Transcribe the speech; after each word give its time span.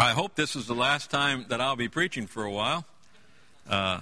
I 0.00 0.12
hope 0.12 0.36
this 0.36 0.54
is 0.54 0.68
the 0.68 0.76
last 0.76 1.10
time 1.10 1.46
that 1.48 1.60
I'll 1.60 1.74
be 1.74 1.88
preaching 1.88 2.28
for 2.28 2.44
a 2.44 2.52
while. 2.52 2.84
Uh, 3.68 3.98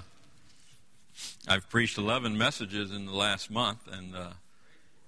I've 1.49 1.71
preached 1.71 1.97
11 1.97 2.37
messages 2.37 2.93
in 2.93 3.07
the 3.07 3.15
last 3.15 3.51
month, 3.51 3.89
and 3.91 4.15
uh, 4.15 4.29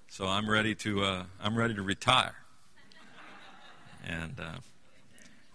so 0.07 0.25
I'm 0.25 0.49
ready 0.49 0.73
to 0.73 1.03
uh, 1.03 1.23
I'm 1.39 1.55
ready 1.55 1.75
to 1.75 1.83
retire. 1.83 2.33
And 4.03 4.39
uh, 4.39 4.57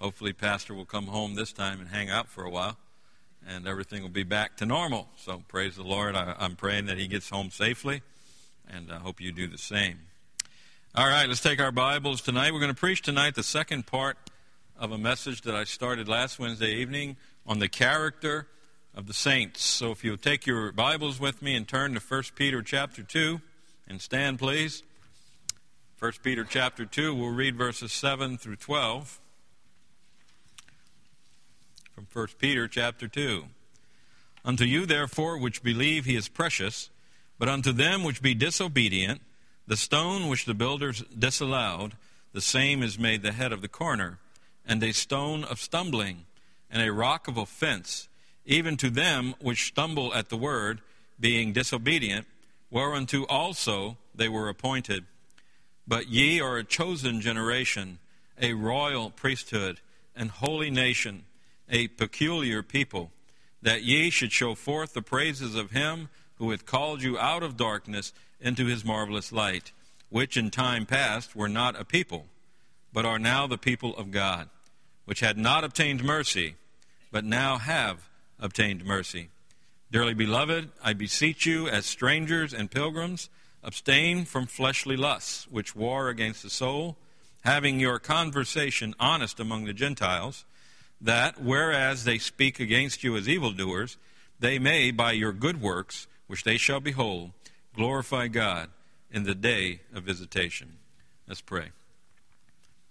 hopefully, 0.00 0.32
Pastor 0.32 0.72
will 0.72 0.84
come 0.84 1.09
home 1.09 1.35
this 1.35 1.53
time 1.53 1.80
and 1.80 1.89
hang 1.89 2.11
out 2.11 2.29
for 2.29 2.45
a 2.45 2.51
while, 2.51 2.77
and 3.45 3.66
everything 3.66 4.03
will 4.03 4.11
be 4.11 4.23
back 4.23 4.57
to 4.59 4.66
normal. 4.66 5.09
So 5.16 5.43
praise 5.48 5.75
the 5.75 5.82
Lord. 5.82 6.14
I, 6.14 6.37
I'm 6.39 6.55
praying 6.55 6.87
that 6.87 6.96
he 6.96 7.09
gets 7.09 7.29
home 7.29 7.51
safely, 7.51 8.03
and 8.71 8.93
I 8.93 8.98
hope 8.98 9.21
you 9.21 9.32
do 9.32 9.48
the 9.48 9.59
same. 9.59 9.98
All 10.95 11.09
right, 11.09 11.27
let's 11.27 11.41
take 11.41 11.61
our 11.61 11.73
Bibles 11.73 12.21
tonight. 12.21 12.53
We're 12.53 12.61
going 12.61 12.73
to 12.73 12.79
preach 12.79 13.03
tonight 13.03 13.35
the 13.35 13.43
second 13.43 13.89
part 13.89 14.16
of 14.79 14.91
a 14.91 14.98
message 14.98 15.43
that 15.43 15.54
I 15.54 15.64
started 15.64 16.09
last 16.09 16.38
Wednesday 16.38 16.74
evening 16.74 17.16
on 17.46 17.59
the 17.59 17.69
character 17.69 18.48
of 18.95 19.06
the 19.06 19.14
saints. 19.14 19.62
So 19.62 19.92
if 19.92 20.02
you'll 20.02 20.16
take 20.16 20.47
your 20.47 20.73
Bibles 20.73 21.20
with 21.20 21.42
me 21.42 21.55
and 21.55 21.66
turn 21.66 21.95
to 21.95 22.00
1 22.00 22.23
Peter 22.34 22.62
chapter 22.62 23.02
2 23.02 23.41
and 23.88 24.00
stand 24.00 24.38
please. 24.38 24.83
1 26.00 26.12
Peter 26.23 26.45
chapter 26.45 26.84
2, 26.84 27.14
we'll 27.14 27.30
read 27.30 27.56
verses 27.56 27.92
7 27.92 28.37
through 28.37 28.56
12. 28.56 29.20
From 31.95 32.06
1 32.12 32.27
Peter 32.38 32.66
chapter 32.66 33.06
2. 33.06 33.45
Unto 34.45 34.64
you 34.64 34.86
therefore 34.86 35.38
which 35.38 35.62
believe 35.62 36.05
he 36.05 36.16
is 36.16 36.28
precious, 36.28 36.91
but 37.38 37.48
unto 37.48 37.72
them 37.72 38.02
which 38.02 38.20
be 38.20 38.34
disobedient, 38.34 39.20
the 39.66 39.77
stone 39.77 40.28
which 40.28 40.45
the 40.45 40.52
builders 40.52 41.02
disallowed, 41.16 41.97
the 42.33 42.41
same 42.41 42.83
is 42.83 42.98
made 42.98 43.22
the 43.22 43.33
head 43.33 43.52
of 43.52 43.62
the 43.62 43.69
corner, 43.69 44.19
and 44.66 44.82
a 44.82 44.92
stone 44.92 45.45
of 45.45 45.60
stumbling, 45.60 46.27
and 46.70 46.82
a 46.82 46.92
rock 46.92 47.28
of 47.28 47.36
offense, 47.36 48.09
even 48.46 48.77
to 48.77 48.91
them 48.91 49.34
which 49.41 49.66
stumble 49.66 50.12
at 50.14 50.28
the 50.28 50.36
word, 50.36 50.80
being 51.19 51.52
disobedient, 51.52 52.27
whereunto 52.70 53.24
also 53.27 53.97
they 54.14 54.28
were 54.28 54.48
appointed. 54.48 55.05
But 55.86 56.08
ye 56.08 56.41
are 56.41 56.56
a 56.56 56.64
chosen 56.64 57.20
generation, 57.20 57.98
a 58.41 58.55
royal 58.55 59.11
priesthood, 59.11 59.80
and 60.16 60.30
holy 60.30 60.70
nation, 60.70 61.24
a 61.69 61.89
peculiar 61.89 62.62
people, 62.62 63.11
that 63.62 63.83
ye 63.83 64.11
should 64.11 64.33
show 64.33 64.55
forth 64.55 64.92
the 64.92 65.02
praises 65.02 65.55
of 65.55 65.70
him 65.70 66.08
who 66.36 66.50
hath 66.50 66.67
called 66.67 67.02
you 67.02 67.19
out 67.19 67.42
of 67.42 67.56
darkness 67.56 68.12
into 68.41 68.67
his 68.67 68.84
marvelous 68.84 69.33
light, 69.33 69.72
which 70.11 70.36
in 70.36 70.50
time 70.50 70.84
past 70.84 71.34
were 71.34 71.48
not 71.48 71.78
a 71.80 71.84
people, 71.84 72.27
but 72.95 73.05
are 73.05 73.19
now 73.19 73.47
the 73.47 73.59
people 73.59 73.95
of 73.97 74.12
God, 74.12 74.48
which 75.05 75.19
had 75.19 75.37
not 75.37 75.64
obtained 75.64 76.05
mercy, 76.05 76.55
but 77.11 77.25
now 77.25 77.59
have 77.59 78.09
obtained 78.39 78.84
mercy. 78.84 79.28
Dearly 79.91 80.14
beloved, 80.14 80.70
I 80.83 80.92
beseech 80.92 81.45
you, 81.45 81.69
as 81.69 81.86
strangers 81.86 82.55
and 82.55 82.70
pilgrims, 82.70 83.28
abstain 83.64 84.25
from 84.25 84.47
fleshly 84.47 84.97
lusts, 84.97 85.48
which 85.51 85.75
war 85.75 86.09
against 86.09 86.45
the 86.45 86.51
soul, 86.51 86.97
having 87.45 87.81
your 87.81 87.98
conversation 87.98 88.95
honest 89.01 89.41
among 89.41 89.64
the 89.64 89.73
Gentiles, 89.73 90.45
that, 91.01 91.42
whereas 91.42 92.05
they 92.05 92.19
speak 92.19 92.61
against 92.61 93.03
you 93.03 93.17
as 93.17 93.29
evildoers, 93.29 93.98
they 94.39 94.58
may, 94.58 94.92
by 94.92 95.12
your 95.12 95.33
good 95.33 95.61
works, 95.61 96.06
which 96.29 96.45
they 96.45 96.56
shall 96.56 96.81
behold, 96.81 97.33
glorify 97.75 98.29
God 98.29 98.70
in 99.11 99.25
the 99.25 99.34
day 99.34 99.81
of 99.92 100.05
visitation. 100.05 100.77
Let's 101.27 101.41
pray. 101.41 101.70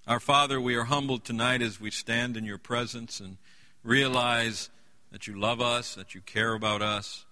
Our 0.06 0.20
Father, 0.20 0.60
we 0.60 0.76
are 0.76 0.84
humbled 0.84 1.24
tonight 1.24 1.62
as 1.62 1.80
we 1.80 1.90
stand 1.90 2.36
in 2.36 2.44
your 2.44 2.58
presence 2.58 3.22
and 3.22 3.38
realize 3.86 4.70
that 5.14 5.28
you 5.28 5.40
love 5.40 5.62
us, 5.62 5.96
that 5.96 6.14
you 6.14 6.20
care 6.20 6.54
about 6.56 6.82
us, 6.82 7.24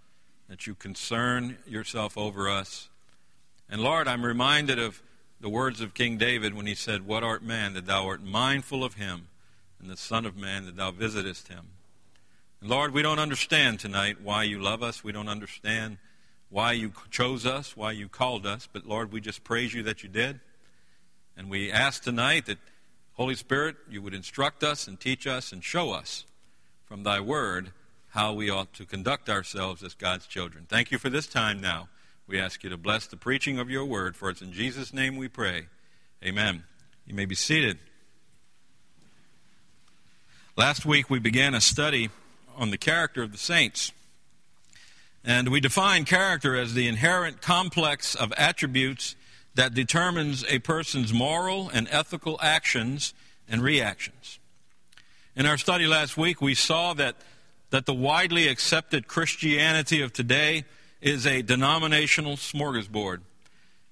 that 0.48 0.66
you 0.66 0.74
concern 0.74 1.58
yourself 1.68 2.18
over 2.18 2.50
us. 2.50 2.88
And 3.70 3.82
Lord, 3.82 4.08
I'm 4.08 4.24
reminded 4.24 4.80
of 4.80 5.04
the 5.42 5.50
words 5.50 5.82
of 5.82 5.94
King 5.94 6.18
David 6.18 6.54
when 6.54 6.66
he 6.66 6.74
said, 6.74 7.06
What 7.06 7.26
art 7.26 7.44
man 7.44 7.74
that 7.74 7.88
thou 7.88 8.08
art 8.08 8.24
mindful 8.24 8.86
of 8.86 8.94
him, 8.94 9.28
and 9.82 9.90
the 9.90 9.98
Son 9.98 10.26
of 10.26 10.38
Man 10.38 10.66
that 10.66 10.78
thou 10.78 10.92
visitest 10.92 11.50
him? 11.50 11.66
And 12.62 12.70
Lord, 12.70 12.94
we 12.94 13.02
don't 13.02 13.20
understand 13.20 13.82
tonight 13.82 14.22
why 14.22 14.44
you 14.44 14.62
love 14.62 14.82
us. 14.82 15.04
We 15.04 15.12
don't 15.12 15.28
understand 15.28 15.98
why 16.50 16.72
you 16.72 16.94
chose 17.10 17.46
us, 17.46 17.76
why 17.76 17.92
you 17.92 18.08
called 18.08 18.46
us. 18.46 18.70
But 18.72 18.88
Lord, 18.88 19.12
we 19.12 19.20
just 19.20 19.44
praise 19.44 19.74
you 19.74 19.84
that 19.84 20.04
you 20.04 20.10
did. 20.10 20.40
And 21.38 21.50
we 21.50 21.72
ask 21.72 22.04
tonight 22.04 22.46
that, 22.46 22.58
Holy 23.14 23.36
Spirit, 23.36 23.76
you 23.90 24.02
would 24.02 24.14
instruct 24.14 24.64
us 24.64 24.88
and 24.88 25.00
teach 25.00 25.28
us 25.28 25.52
and 25.52 25.64
show 25.64 25.92
us 25.92 26.26
from 26.86 27.04
thy 27.04 27.20
word 27.20 27.72
how 28.10 28.34
we 28.34 28.50
ought 28.50 28.74
to 28.74 28.86
conduct 28.86 29.30
ourselves 29.30 29.84
as 29.84 29.94
God's 29.94 30.28
children. 30.28 30.66
Thank 30.68 30.92
you 30.92 30.98
for 30.98 31.10
this 31.10 31.28
time 31.28 31.62
now. 31.62 31.88
We 32.28 32.40
ask 32.40 32.64
you 32.64 32.70
to 32.70 32.78
bless 32.78 33.08
the 33.08 33.18
preaching 33.18 33.60
of 33.60 33.70
your 33.70 33.86
word, 33.86 34.16
for 34.16 34.30
it's 34.30 34.42
in 34.42 34.54
Jesus' 34.54 34.94
name 34.94 35.18
we 35.18 35.28
pray. 35.28 35.68
Amen. 36.24 36.64
You 37.06 37.16
may 37.16 37.26
be 37.26 37.36
seated. 37.36 37.78
Last 40.56 40.86
week 40.86 41.10
we 41.10 41.20
began 41.20 41.54
a 41.54 41.62
study 41.62 42.10
on 42.58 42.72
the 42.72 42.78
character 42.78 43.24
of 43.24 43.32
the 43.32 43.38
saints. 43.38 43.92
And 45.24 45.50
we 45.50 45.60
define 45.60 46.06
character 46.06 46.56
as 46.56 46.74
the 46.74 46.88
inherent 46.88 47.42
complex 47.42 48.16
of 48.16 48.34
attributes 48.38 49.16
that 49.56 49.74
determines 49.74 50.46
a 50.46 50.60
person's 50.60 51.12
moral 51.12 51.70
and 51.70 51.88
ethical 51.92 52.40
actions 52.42 53.14
and 53.50 53.62
reactions. 53.62 54.40
In 55.36 55.46
our 55.46 55.58
study 55.58 55.88
last 55.88 56.18
week, 56.18 56.42
we 56.42 56.56
saw 56.56 56.94
that, 56.94 57.16
that 57.70 57.86
the 57.86 57.94
widely 57.94 58.48
accepted 58.48 59.08
Christianity 59.08 60.02
of 60.02 60.14
today 60.14 60.66
is 61.02 61.26
a 61.26 61.42
denominational 61.42 62.36
smorgasbord 62.36 63.22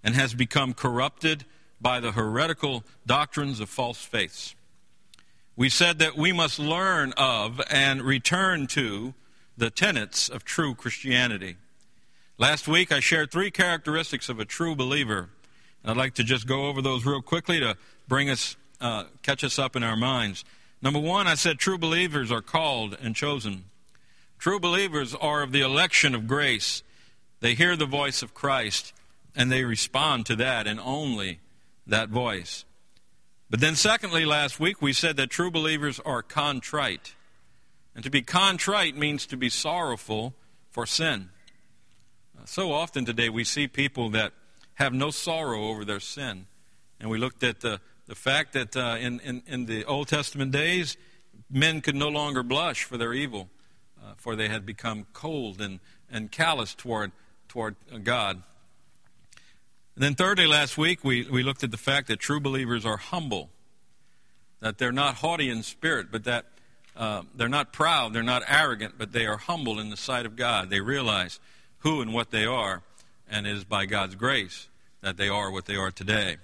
and 0.03 0.15
has 0.15 0.33
become 0.33 0.73
corrupted 0.73 1.45
by 1.81 1.99
the 1.99 2.11
heretical 2.11 2.83
doctrines 3.05 3.59
of 3.59 3.69
false 3.69 4.03
faiths. 4.03 4.55
We 5.55 5.69
said 5.69 5.99
that 5.99 6.15
we 6.15 6.31
must 6.31 6.59
learn 6.59 7.13
of 7.17 7.61
and 7.69 8.01
return 8.01 8.67
to 8.67 9.13
the 9.57 9.69
tenets 9.69 10.29
of 10.29 10.45
true 10.45 10.73
Christianity. 10.73 11.57
Last 12.37 12.67
week, 12.67 12.93
I 12.93 13.01
shared 13.01 13.31
three 13.31 13.51
characteristics 13.51 14.29
of 14.29 14.39
a 14.39 14.45
true 14.45 14.75
believer. 14.75 15.29
I'd 15.83 15.97
like 15.97 16.15
to 16.15 16.23
just 16.23 16.47
go 16.47 16.67
over 16.67 16.81
those 16.81 17.05
real 17.05 17.21
quickly 17.21 17.59
to 17.59 17.77
bring 18.07 18.29
us, 18.29 18.57
uh, 18.81 19.05
catch 19.23 19.43
us 19.43 19.57
up 19.57 19.75
in 19.75 19.83
our 19.83 19.95
minds. 19.95 20.43
Number 20.81 20.99
one, 20.99 21.27
I 21.27 21.35
said 21.35 21.59
true 21.59 21.77
believers 21.77 22.31
are 22.31 22.41
called 22.41 22.97
and 23.01 23.15
chosen. 23.15 23.65
True 24.37 24.59
believers 24.59 25.15
are 25.15 25.41
of 25.41 25.51
the 25.51 25.61
election 25.61 26.15
of 26.15 26.27
grace. 26.27 26.83
They 27.39 27.53
hear 27.53 27.75
the 27.75 27.85
voice 27.85 28.21
of 28.21 28.33
Christ 28.33 28.93
and 29.35 29.51
they 29.51 29.63
respond 29.63 30.25
to 30.25 30.35
that 30.37 30.67
and 30.67 30.79
only 30.79 31.39
that 31.87 32.09
voice. 32.09 32.65
But 33.49 33.59
then, 33.59 33.75
secondly, 33.75 34.25
last 34.25 34.59
week 34.59 34.81
we 34.81 34.93
said 34.93 35.17
that 35.17 35.29
true 35.29 35.49
believers 35.49 35.99
are 36.05 36.21
contrite. 36.21 37.15
And 37.95 38.03
to 38.03 38.09
be 38.09 38.21
contrite 38.21 38.95
means 38.95 39.25
to 39.25 39.37
be 39.37 39.49
sorrowful 39.49 40.33
for 40.69 40.85
sin. 40.85 41.29
So 42.45 42.71
often 42.71 43.05
today 43.05 43.29
we 43.29 43.43
see 43.43 43.67
people 43.67 44.09
that 44.11 44.33
have 44.79 44.93
no 44.93 45.11
sorrow 45.11 45.67
over 45.67 45.83
their 45.83 45.99
sin. 45.99 46.47
And 46.99 47.09
we 47.09 47.17
looked 47.17 47.43
at 47.43 47.59
the, 47.59 47.81
the 48.07 48.15
fact 48.15 48.53
that 48.53 48.75
uh, 48.75 48.97
in, 48.99 49.19
in, 49.19 49.43
in, 49.45 49.65
the 49.65 49.83
Old 49.85 50.07
Testament 50.07 50.51
days, 50.51 50.97
men 51.49 51.81
could 51.81 51.95
no 51.95 52.07
longer 52.07 52.43
blush 52.43 52.85
for 52.85 52.97
their 52.97 53.13
evil, 53.13 53.49
uh, 54.01 54.13
for 54.15 54.35
they 54.35 54.47
had 54.47 54.65
become 54.65 55.05
cold 55.13 55.59
and, 55.59 55.79
and 56.09 56.31
callous 56.31 56.73
toward, 56.73 57.11
toward 57.49 57.75
God. 58.03 58.41
And 59.95 60.03
then, 60.03 60.15
thirdly, 60.15 60.47
last 60.47 60.77
week, 60.77 61.03
we, 61.03 61.27
we 61.29 61.43
looked 61.43 61.63
at 61.63 61.71
the 61.71 61.77
fact 61.77 62.07
that 62.07 62.19
true 62.19 62.39
believers 62.39 62.85
are 62.85 62.97
humble, 62.97 63.49
that 64.61 64.77
they're 64.77 64.93
not 64.93 65.15
haughty 65.15 65.49
in 65.49 65.61
spirit, 65.61 66.07
but 66.09 66.23
that 66.23 66.45
uh, 66.95 67.23
they're 67.35 67.49
not 67.49 67.73
proud, 67.73 68.13
they're 68.13 68.23
not 68.23 68.43
arrogant, 68.47 68.95
but 68.97 69.11
they 69.11 69.25
are 69.25 69.37
humble 69.37 69.77
in 69.77 69.89
the 69.89 69.97
sight 69.97 70.25
of 70.25 70.37
God. 70.37 70.69
They 70.69 70.79
realize 70.79 71.39
who 71.79 72.01
and 72.01 72.13
what 72.13 72.31
they 72.31 72.45
are, 72.45 72.81
and 73.29 73.47
it 73.47 73.55
is 73.55 73.63
by 73.63 73.85
God's 73.85 74.15
grace 74.15 74.67
that 75.01 75.17
they 75.17 75.29
are 75.29 75.51
what 75.51 75.65
they 75.65 75.75
are 75.75 75.91
today. 75.91 76.37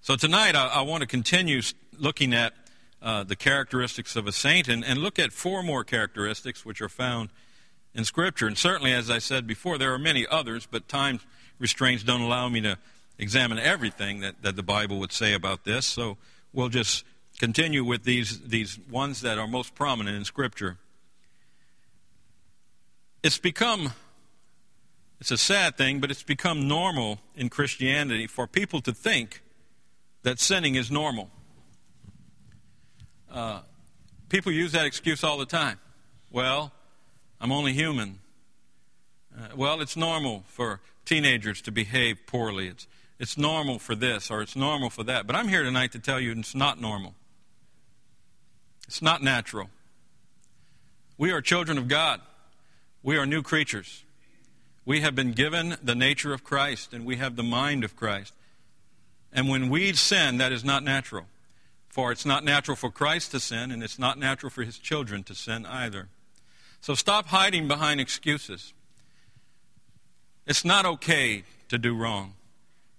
So 0.00 0.16
tonight, 0.16 0.54
I, 0.54 0.66
I 0.68 0.80
want 0.82 1.02
to 1.02 1.06
continue 1.06 1.60
looking 1.98 2.32
at 2.32 2.54
uh, 3.02 3.24
the 3.24 3.36
characteristics 3.36 4.16
of 4.16 4.26
a 4.26 4.32
saint 4.32 4.68
and, 4.68 4.84
and 4.84 4.98
look 5.00 5.18
at 5.18 5.32
four 5.32 5.62
more 5.62 5.84
characteristics 5.84 6.64
which 6.64 6.80
are 6.80 6.88
found 6.88 7.30
in 7.94 8.04
Scripture. 8.04 8.46
And 8.46 8.56
certainly, 8.56 8.92
as 8.92 9.10
I 9.10 9.18
said 9.18 9.46
before, 9.46 9.78
there 9.78 9.92
are 9.92 9.98
many 9.98 10.26
others, 10.26 10.66
but 10.70 10.88
time 10.88 11.20
restraints 11.58 12.04
don't 12.04 12.20
allow 12.20 12.48
me 12.48 12.60
to 12.62 12.78
examine 13.18 13.58
everything 13.58 14.20
that, 14.20 14.42
that 14.42 14.56
the 14.56 14.62
Bible 14.62 14.98
would 14.98 15.12
say 15.12 15.34
about 15.34 15.64
this. 15.64 15.86
So 15.86 16.16
we'll 16.52 16.68
just 16.68 17.04
continue 17.38 17.84
with 17.84 18.04
these, 18.04 18.40
these 18.40 18.78
ones 18.90 19.20
that 19.22 19.38
are 19.38 19.46
most 19.46 19.74
prominent 19.74 20.16
in 20.16 20.24
Scripture. 20.24 20.78
It's 23.22 23.38
become, 23.38 23.92
it's 25.20 25.30
a 25.30 25.38
sad 25.38 25.76
thing, 25.76 26.00
but 26.00 26.10
it's 26.10 26.22
become 26.22 26.68
normal 26.68 27.18
in 27.34 27.48
Christianity 27.48 28.26
for 28.26 28.46
people 28.46 28.80
to 28.82 28.92
think 28.92 29.42
that 30.22 30.38
sinning 30.38 30.76
is 30.76 30.90
normal. 30.90 31.30
Uh, 33.30 33.60
people 34.28 34.52
use 34.52 34.72
that 34.72 34.86
excuse 34.86 35.24
all 35.24 35.38
the 35.38 35.46
time. 35.46 35.78
Well, 36.30 36.72
I'm 37.40 37.50
only 37.50 37.72
human. 37.72 38.20
Uh, 39.36 39.48
well, 39.56 39.80
it's 39.80 39.96
normal 39.96 40.44
for 40.46 40.80
teenagers 41.04 41.60
to 41.62 41.72
behave 41.72 42.18
poorly. 42.26 42.68
It's, 42.68 42.86
it's 43.18 43.36
normal 43.36 43.78
for 43.78 43.94
this 43.94 44.30
or 44.30 44.42
it's 44.42 44.54
normal 44.54 44.90
for 44.90 45.02
that. 45.04 45.26
But 45.26 45.34
I'm 45.34 45.48
here 45.48 45.62
tonight 45.62 45.92
to 45.92 45.98
tell 45.98 46.20
you 46.20 46.32
it's 46.32 46.54
not 46.54 46.80
normal. 46.80 47.14
It's 48.86 49.02
not 49.02 49.22
natural. 49.22 49.68
We 51.16 51.32
are 51.32 51.40
children 51.40 51.76
of 51.76 51.88
God. 51.88 52.20
We 53.02 53.16
are 53.16 53.26
new 53.26 53.42
creatures. 53.42 54.04
We 54.88 55.02
have 55.02 55.14
been 55.14 55.32
given 55.32 55.76
the 55.82 55.94
nature 55.94 56.32
of 56.32 56.42
Christ 56.42 56.94
and 56.94 57.04
we 57.04 57.16
have 57.16 57.36
the 57.36 57.42
mind 57.42 57.84
of 57.84 57.94
Christ. 57.94 58.32
And 59.30 59.46
when 59.46 59.68
we 59.68 59.92
sin, 59.92 60.38
that 60.38 60.50
is 60.50 60.64
not 60.64 60.82
natural. 60.82 61.26
For 61.90 62.10
it's 62.10 62.24
not 62.24 62.42
natural 62.42 62.74
for 62.74 62.90
Christ 62.90 63.32
to 63.32 63.40
sin, 63.40 63.70
and 63.70 63.82
it's 63.82 63.98
not 63.98 64.18
natural 64.18 64.48
for 64.48 64.62
his 64.62 64.78
children 64.78 65.24
to 65.24 65.34
sin 65.34 65.66
either. 65.66 66.08
So 66.80 66.94
stop 66.94 67.26
hiding 67.26 67.68
behind 67.68 68.00
excuses. 68.00 68.72
It's 70.46 70.64
not 70.64 70.86
okay 70.86 71.44
to 71.68 71.76
do 71.76 71.94
wrong. 71.94 72.32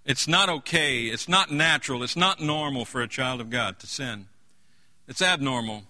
It's 0.04 0.28
not 0.28 0.48
okay. 0.48 1.06
It's 1.06 1.28
not 1.28 1.50
natural. 1.50 2.04
It's 2.04 2.16
not 2.16 2.40
normal 2.40 2.84
for 2.84 3.00
a 3.00 3.08
child 3.08 3.40
of 3.40 3.50
God 3.50 3.80
to 3.80 3.88
sin. 3.88 4.28
It's 5.08 5.20
abnormal. 5.22 5.82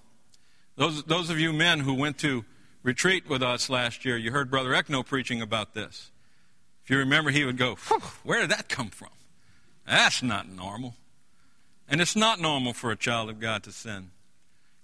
Those, 0.77 1.03
those 1.03 1.29
of 1.29 1.39
you 1.39 1.53
men 1.53 1.81
who 1.81 1.93
went 1.93 2.17
to 2.21 2.47
retreat 2.83 3.29
with 3.29 3.43
us 3.43 3.69
last 3.71 4.05
year, 4.05 4.17
you 4.17 4.31
heard 4.33 4.51
Brother 4.51 4.71
Eckno 4.71 5.05
preaching 5.05 5.41
about 5.41 5.75
this. 5.75 6.11
If 6.85 6.91
you 6.91 6.99
remember, 6.99 7.31
he 7.31 7.45
would 7.45 7.57
go, 7.57 7.77
Where 8.25 8.41
did 8.41 8.51
that 8.51 8.69
come 8.69 8.89
from? 8.89 9.11
That's 9.87 10.23
not 10.23 10.49
normal. 10.49 10.95
And 11.89 12.01
it's 12.01 12.15
not 12.15 12.41
normal 12.41 12.73
for 12.73 12.93
a 12.93 12.97
child 12.97 13.31
of 13.31 13.41
God 13.41 13.65
to 13.65 13.73
sin. 13.73 14.11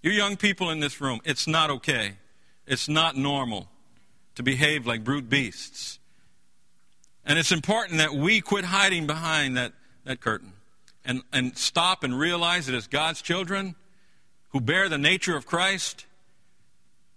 You 0.02 0.10
young 0.10 0.36
people 0.36 0.70
in 0.70 0.80
this 0.80 1.00
room, 1.00 1.20
it's 1.24 1.46
not 1.46 1.70
okay. 1.70 2.14
It's 2.66 2.88
not 2.88 3.16
normal 3.16 3.68
to 4.34 4.42
behave 4.42 4.86
like 4.86 5.04
brute 5.04 5.28
beasts. 5.28 5.98
And 7.24 7.38
it's 7.38 7.52
important 7.52 7.98
that 7.98 8.14
we 8.14 8.40
quit 8.40 8.64
hiding 8.64 9.06
behind 9.06 9.56
that, 9.56 9.72
that 10.04 10.20
curtain 10.20 10.52
and, 11.04 11.22
and 11.32 11.56
stop 11.56 12.04
and 12.04 12.18
realize 12.18 12.66
that 12.66 12.74
as 12.74 12.86
God's 12.86 13.22
children 13.22 13.74
who 14.50 14.60
bear 14.60 14.88
the 14.88 14.98
nature 14.98 15.36
of 15.36 15.46
Christ, 15.46 16.05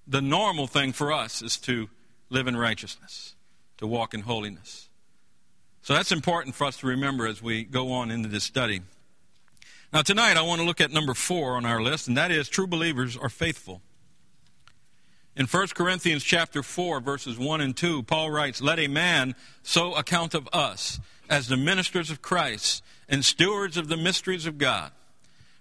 the 0.10 0.22
normal 0.22 0.66
thing 0.66 0.92
for 0.92 1.14
us 1.14 1.42
is 1.44 1.58
to 1.58 1.88
live 2.30 2.48
in 2.48 2.58
righteousness, 2.58 3.36
to 3.78 3.86
walk 3.86 4.16
in 4.16 4.22
holiness. 4.22 4.90
So 5.84 5.94
that's 5.94 6.12
important 6.12 6.56
for 6.56 6.66
us 6.66 6.78
to 6.78 6.88
remember 6.88 7.28
as 7.28 7.42
we 7.42 7.64
go 7.64 7.92
on 7.92 8.10
into 8.10 8.28
this 8.28 8.44
study. 8.44 8.82
Now, 9.94 10.02
tonight 10.02 10.36
I 10.36 10.42
want 10.42 10.62
to 10.62 10.68
look 10.68 10.82
at 10.82 10.92
number 10.92 11.14
four 11.14 11.56
on 11.56 11.66
our 11.66 11.82
list, 11.82 12.08
and 12.08 12.18
that 12.18 12.32
is 12.32 12.50
true 12.50 12.68
believers 12.68 13.16
are 13.16 13.30
faithful. 13.30 13.82
In 15.36 15.46
1 15.46 15.68
Corinthians 15.70 16.24
chapter 16.24 16.64
4, 16.64 17.00
verses 17.00 17.38
1 17.38 17.62
and 17.62 17.78
2, 17.78 18.04
Paul 18.04 18.32
writes, 18.32 18.62
Let 18.62 18.80
a 18.80 18.88
man 18.88 19.36
so 19.62 19.94
account 19.94 20.34
of 20.34 20.50
us 20.52 21.00
as 21.30 21.48
the 21.48 21.58
ministers 21.58 22.10
of 22.10 22.22
Christ 22.22 22.84
and 23.08 23.24
stewards 23.24 23.78
of 23.78 23.88
the 23.88 23.98
mysteries 23.98 24.48
of 24.48 24.58
God. 24.58 24.92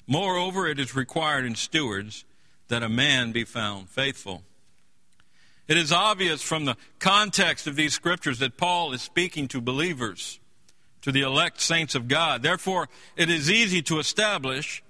Moreover, 0.06 0.66
it 0.66 0.80
is 0.80 0.96
required 0.96 1.44
in 1.44 1.54
stewards 1.54 2.24
that 2.68 2.82
a 2.82 2.88
man 2.88 3.32
be 3.32 3.44
found 3.44 3.88
faithful. 3.88 4.42
It 5.66 5.76
is 5.76 5.92
obvious 5.92 6.42
from 6.42 6.64
the 6.64 6.76
context 6.98 7.66
of 7.66 7.76
these 7.76 7.92
scriptures 7.92 8.38
that 8.38 8.56
Paul 8.56 8.92
is 8.92 9.02
speaking 9.02 9.48
to 9.48 9.60
believers, 9.60 10.40
to 11.02 11.12
the 11.12 11.20
elect 11.20 11.60
saints 11.60 11.94
of 11.94 12.08
God. 12.08 12.42
Therefore, 12.42 12.88
it 13.16 13.28
is 13.28 13.50
easy 13.50 13.82
to 13.82 13.98
establish 13.98 14.82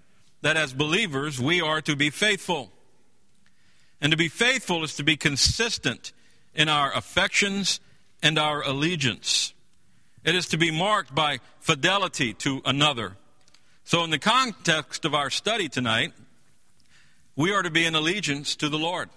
that 0.43 0.57
as 0.57 0.73
believers 0.73 1.41
we 1.41 1.61
are 1.61 1.81
to 1.81 1.97
be 1.97 2.11
faithful. 2.11 2.71
And 4.01 4.13
to 4.13 4.17
be 4.17 4.29
faithful 4.29 4.85
is 4.85 4.95
to 4.97 5.03
be 5.03 5.17
consistent 5.17 6.13
in 6.55 6.69
our 6.69 6.97
affections 6.97 7.81
and 8.23 8.39
our 8.39 8.63
allegiance. 8.63 9.53
It 10.25 10.37
is 10.37 10.47
to 10.49 10.59
be 10.59 10.71
marked 10.71 11.13
by 11.13 11.39
fidelity 11.59 12.35
to 12.35 12.63
another. 12.65 13.17
So, 13.83 14.05
in 14.05 14.11
the 14.11 14.19
context 14.19 15.05
of 15.05 15.15
our 15.15 15.31
study 15.31 15.69
tonight, 15.69 16.13
we 17.39 17.53
are 17.53 17.63
to 17.63 17.71
be 17.71 17.87
in 17.87 17.95
allegiance 17.95 18.57
to 18.57 18.69
the 18.69 18.77
Lord. 18.77 19.11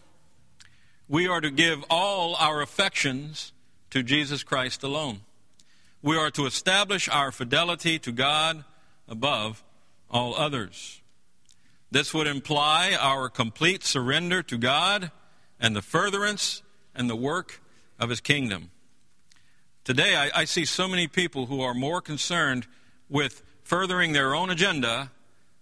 We 1.09 1.27
are 1.27 1.41
to 1.41 1.49
give 1.49 1.83
all 1.89 2.35
our 2.35 2.61
affections 2.61 3.51
to 3.89 4.03
Jesus 4.03 4.43
Christ 4.43 4.83
alone. 4.83 5.21
We 6.03 6.15
are 6.17 6.29
to 6.31 6.45
establish 6.45 7.09
our 7.09 7.31
fidelity 7.31 7.97
to 7.97 8.11
God 8.11 8.63
above 9.07 9.63
all 10.11 10.35
others. 10.35 11.01
This 11.89 12.13
would 12.13 12.27
imply 12.27 12.95
our 12.97 13.27
complete 13.27 13.83
surrender 13.83 14.43
to 14.43 14.57
God 14.57 15.09
and 15.59 15.75
the 15.75 15.81
furtherance 15.81 16.61
and 16.93 17.09
the 17.09 17.15
work 17.15 17.59
of 17.99 18.11
His 18.11 18.21
kingdom. 18.21 18.69
Today, 19.83 20.15
I, 20.15 20.41
I, 20.41 20.45
see 20.45 20.65
so 20.65 20.87
many 20.87 21.07
people 21.07 21.47
who 21.47 21.61
are 21.61 21.73
more 21.73 22.01
concerned 22.01 22.67
with 23.09 23.41
furthering 23.63 24.11
their 24.13 24.35
own 24.35 24.51
agenda 24.51 25.09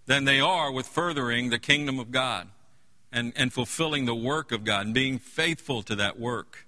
than 0.06 0.24
they 0.24 0.40
are 0.40 0.72
with 0.72 0.86
furthering 0.86 1.50
the 1.50 1.58
kingdom 1.58 1.98
of 1.98 2.10
God 2.10 2.48
and, 3.12 3.32
and 3.36 3.52
fulfilling 3.52 4.04
the 4.04 4.14
work 4.14 4.52
of 4.52 4.64
God 4.64 4.86
and 4.86 4.94
being 4.94 5.18
faithful 5.18 5.82
to 5.84 5.96
that 5.96 6.18
work. 6.18 6.66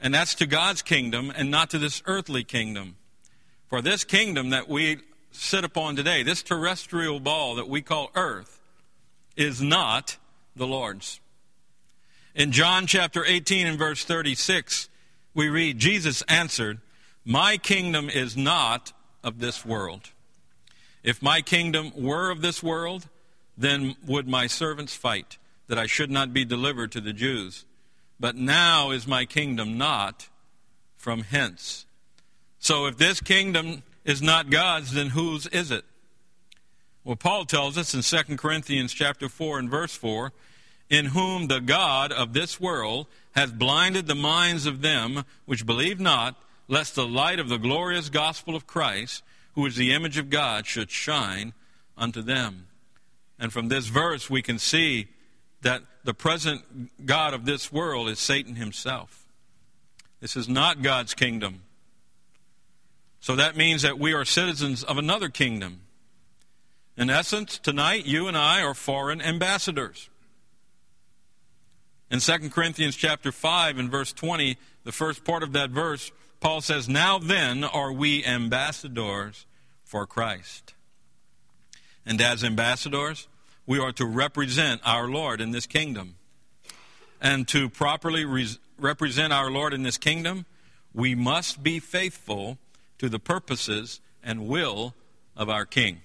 And 0.00 0.14
that's 0.14 0.34
to 0.36 0.46
God's 0.46 0.82
kingdom 0.82 1.32
and 1.34 1.50
not 1.50 1.70
to 1.70 1.78
this 1.78 2.02
earthly 2.06 2.42
kingdom. 2.42 2.96
For 3.68 3.82
this 3.82 4.02
kingdom 4.02 4.50
that 4.50 4.68
we 4.68 4.98
sit 5.30 5.62
upon 5.62 5.94
today, 5.94 6.22
this 6.22 6.42
terrestrial 6.42 7.20
ball 7.20 7.54
that 7.56 7.68
we 7.68 7.82
call 7.82 8.10
earth, 8.14 8.60
is 9.36 9.60
not 9.60 10.16
the 10.56 10.66
Lord's. 10.66 11.20
In 12.34 12.52
John 12.52 12.86
chapter 12.86 13.24
18 13.24 13.66
and 13.66 13.78
verse 13.78 14.04
36, 14.04 14.88
we 15.34 15.48
read, 15.48 15.78
Jesus 15.78 16.22
answered, 16.22 16.80
My 17.24 17.56
kingdom 17.56 18.08
is 18.08 18.36
not 18.36 18.92
of 19.22 19.38
this 19.38 19.64
world. 19.64 20.10
If 21.02 21.22
my 21.22 21.40
kingdom 21.40 21.92
were 21.96 22.30
of 22.30 22.42
this 22.42 22.62
world, 22.62 23.08
then 23.56 23.96
would 24.06 24.28
my 24.28 24.46
servants 24.46 24.94
fight, 24.94 25.38
that 25.68 25.78
I 25.78 25.86
should 25.86 26.10
not 26.10 26.32
be 26.32 26.44
delivered 26.44 26.92
to 26.92 27.00
the 27.00 27.12
Jews. 27.12 27.64
But 28.18 28.36
now 28.36 28.90
is 28.90 29.06
my 29.06 29.24
kingdom 29.24 29.78
not 29.78 30.28
from 30.96 31.22
hence. 31.22 31.86
So 32.58 32.86
if 32.86 32.98
this 32.98 33.20
kingdom 33.20 33.82
is 34.04 34.20
not 34.20 34.50
God's, 34.50 34.92
then 34.92 35.10
whose 35.10 35.46
is 35.46 35.70
it? 35.70 35.84
Well, 37.04 37.16
Paul 37.16 37.46
tells 37.46 37.78
us 37.78 37.94
in 37.94 38.02
2 38.02 38.36
Corinthians 38.36 38.92
chapter 38.92 39.30
4 39.30 39.58
and 39.58 39.70
verse 39.70 39.94
4, 39.94 40.32
in 40.90 41.06
whom 41.06 41.46
the 41.46 41.60
God 41.60 42.12
of 42.12 42.34
this 42.34 42.60
world 42.60 43.06
hath 43.32 43.58
blinded 43.58 44.06
the 44.06 44.14
minds 44.14 44.66
of 44.66 44.82
them 44.82 45.24
which 45.46 45.64
believe 45.64 45.98
not, 45.98 46.36
lest 46.70 46.94
the 46.94 47.06
light 47.06 47.40
of 47.40 47.48
the 47.48 47.58
glorious 47.58 48.08
gospel 48.08 48.54
of 48.54 48.66
Christ, 48.66 49.24
who 49.54 49.66
is 49.66 49.74
the 49.74 49.92
image 49.92 50.16
of 50.16 50.30
God, 50.30 50.66
should 50.66 50.90
shine 50.90 51.52
unto 51.98 52.22
them. 52.22 52.68
And 53.40 53.52
from 53.52 53.68
this 53.68 53.88
verse 53.88 54.30
we 54.30 54.40
can 54.40 54.58
see 54.58 55.08
that 55.62 55.82
the 56.04 56.14
present 56.14 56.62
God 57.04 57.34
of 57.34 57.44
this 57.44 57.72
world 57.72 58.08
is 58.08 58.20
Satan 58.20 58.54
himself. 58.54 59.26
This 60.20 60.36
is 60.36 60.48
not 60.48 60.80
God's 60.80 61.12
kingdom. 61.12 61.62
So 63.18 63.34
that 63.34 63.56
means 63.56 63.82
that 63.82 63.98
we 63.98 64.12
are 64.12 64.24
citizens 64.24 64.84
of 64.84 64.96
another 64.96 65.28
kingdom. 65.28 65.80
In 66.96 67.10
essence, 67.10 67.58
tonight 67.58 68.06
you 68.06 68.28
and 68.28 68.36
I 68.36 68.62
are 68.62 68.74
foreign 68.74 69.20
ambassadors. 69.20 70.08
In 72.10 72.20
2 72.20 72.50
Corinthians 72.50 72.94
chapter 72.94 73.32
5 73.32 73.78
and 73.78 73.90
verse 73.90 74.12
20, 74.12 74.56
the 74.84 74.92
first 74.92 75.24
part 75.24 75.42
of 75.42 75.52
that 75.52 75.70
verse, 75.70 76.12
Paul 76.40 76.62
says, 76.62 76.88
Now 76.88 77.18
then 77.18 77.62
are 77.64 77.92
we 77.92 78.24
ambassadors 78.24 79.46
for 79.84 80.06
Christ. 80.06 80.74
And 82.06 82.20
as 82.20 82.42
ambassadors, 82.42 83.28
we 83.66 83.78
are 83.78 83.92
to 83.92 84.06
represent 84.06 84.80
our 84.84 85.06
Lord 85.08 85.40
in 85.40 85.50
this 85.50 85.66
kingdom. 85.66 86.16
And 87.20 87.46
to 87.48 87.68
properly 87.68 88.24
re- 88.24 88.56
represent 88.78 89.32
our 89.32 89.50
Lord 89.50 89.74
in 89.74 89.82
this 89.82 89.98
kingdom, 89.98 90.46
we 90.94 91.14
must 91.14 91.62
be 91.62 91.78
faithful 91.78 92.58
to 92.98 93.08
the 93.08 93.18
purposes 93.18 94.00
and 94.22 94.48
will 94.48 94.94
of 95.36 95.48
our 95.48 95.66
King. 95.66 96.00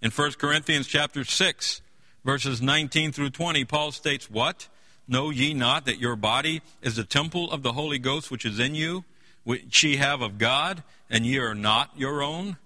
In 0.00 0.10
1 0.10 0.32
Corinthians 0.32 0.86
chapter 0.86 1.24
6, 1.24 1.82
verses 2.24 2.62
19 2.62 3.12
through 3.12 3.30
20, 3.30 3.64
Paul 3.64 3.92
states, 3.92 4.30
What? 4.30 4.68
Know 5.12 5.28
ye 5.28 5.52
not 5.52 5.84
that 5.84 6.00
your 6.00 6.16
body 6.16 6.62
is 6.80 6.96
the 6.96 7.04
temple 7.04 7.50
of 7.50 7.62
the 7.62 7.74
Holy 7.74 7.98
Ghost 7.98 8.30
which 8.30 8.46
is 8.46 8.58
in 8.58 8.74
you, 8.74 9.04
which 9.44 9.84
ye 9.84 9.96
have 9.96 10.22
of 10.22 10.38
God, 10.38 10.82
and 11.10 11.26
ye 11.26 11.36
are 11.36 11.54
not 11.54 11.90
your 11.94 12.22
own? 12.22 12.56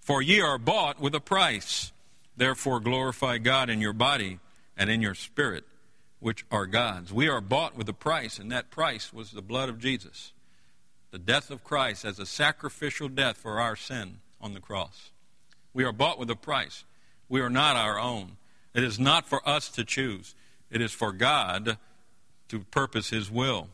For 0.00 0.22
ye 0.22 0.40
are 0.40 0.56
bought 0.56 0.98
with 0.98 1.14
a 1.14 1.20
price. 1.20 1.92
Therefore 2.34 2.80
glorify 2.80 3.36
God 3.36 3.68
in 3.68 3.82
your 3.82 3.92
body 3.92 4.38
and 4.74 4.88
in 4.88 5.02
your 5.02 5.14
spirit, 5.14 5.64
which 6.18 6.46
are 6.50 6.64
God's. 6.64 7.12
We 7.12 7.28
are 7.28 7.42
bought 7.42 7.76
with 7.76 7.90
a 7.90 7.92
price, 7.92 8.38
and 8.38 8.50
that 8.50 8.70
price 8.70 9.12
was 9.12 9.32
the 9.32 9.42
blood 9.42 9.68
of 9.68 9.78
Jesus 9.78 10.32
the 11.10 11.18
death 11.18 11.50
of 11.50 11.62
Christ 11.62 12.04
as 12.04 12.18
a 12.18 12.26
sacrificial 12.26 13.08
death 13.08 13.36
for 13.36 13.60
our 13.60 13.76
sin 13.76 14.18
on 14.40 14.54
the 14.54 14.60
cross. 14.60 15.10
We 15.74 15.84
are 15.84 15.92
bought 15.92 16.18
with 16.18 16.30
a 16.30 16.36
price. 16.36 16.84
We 17.28 17.40
are 17.42 17.50
not 17.50 17.76
our 17.76 17.98
own. 17.98 18.38
It 18.74 18.82
is 18.82 18.98
not 18.98 19.26
for 19.26 19.46
us 19.46 19.68
to 19.70 19.84
choose, 19.84 20.34
it 20.70 20.80
is 20.80 20.92
for 20.92 21.12
God 21.12 21.78
to 22.48 22.60
purpose 22.60 23.10
His 23.10 23.30
will. 23.30 23.68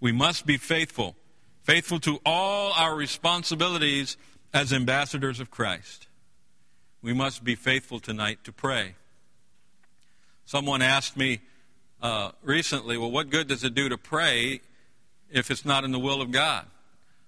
We 0.00 0.12
must 0.12 0.46
be 0.46 0.56
faithful, 0.56 1.16
faithful 1.62 2.00
to 2.00 2.20
all 2.24 2.72
our 2.72 2.94
responsibilities 2.94 4.16
as 4.52 4.72
ambassadors 4.72 5.40
of 5.40 5.50
Christ. 5.50 6.06
We 7.02 7.12
must 7.12 7.44
be 7.44 7.54
faithful 7.54 8.00
tonight 8.00 8.38
to 8.44 8.52
pray. 8.52 8.94
Someone 10.46 10.82
asked 10.82 11.16
me 11.16 11.40
uh, 12.02 12.32
recently, 12.42 12.96
well, 12.98 13.10
what 13.10 13.30
good 13.30 13.48
does 13.48 13.64
it 13.64 13.74
do 13.74 13.88
to 13.88 13.98
pray 13.98 14.60
if 15.30 15.50
it's 15.50 15.64
not 15.64 15.84
in 15.84 15.92
the 15.92 15.98
will 15.98 16.20
of 16.20 16.30
God? 16.30 16.66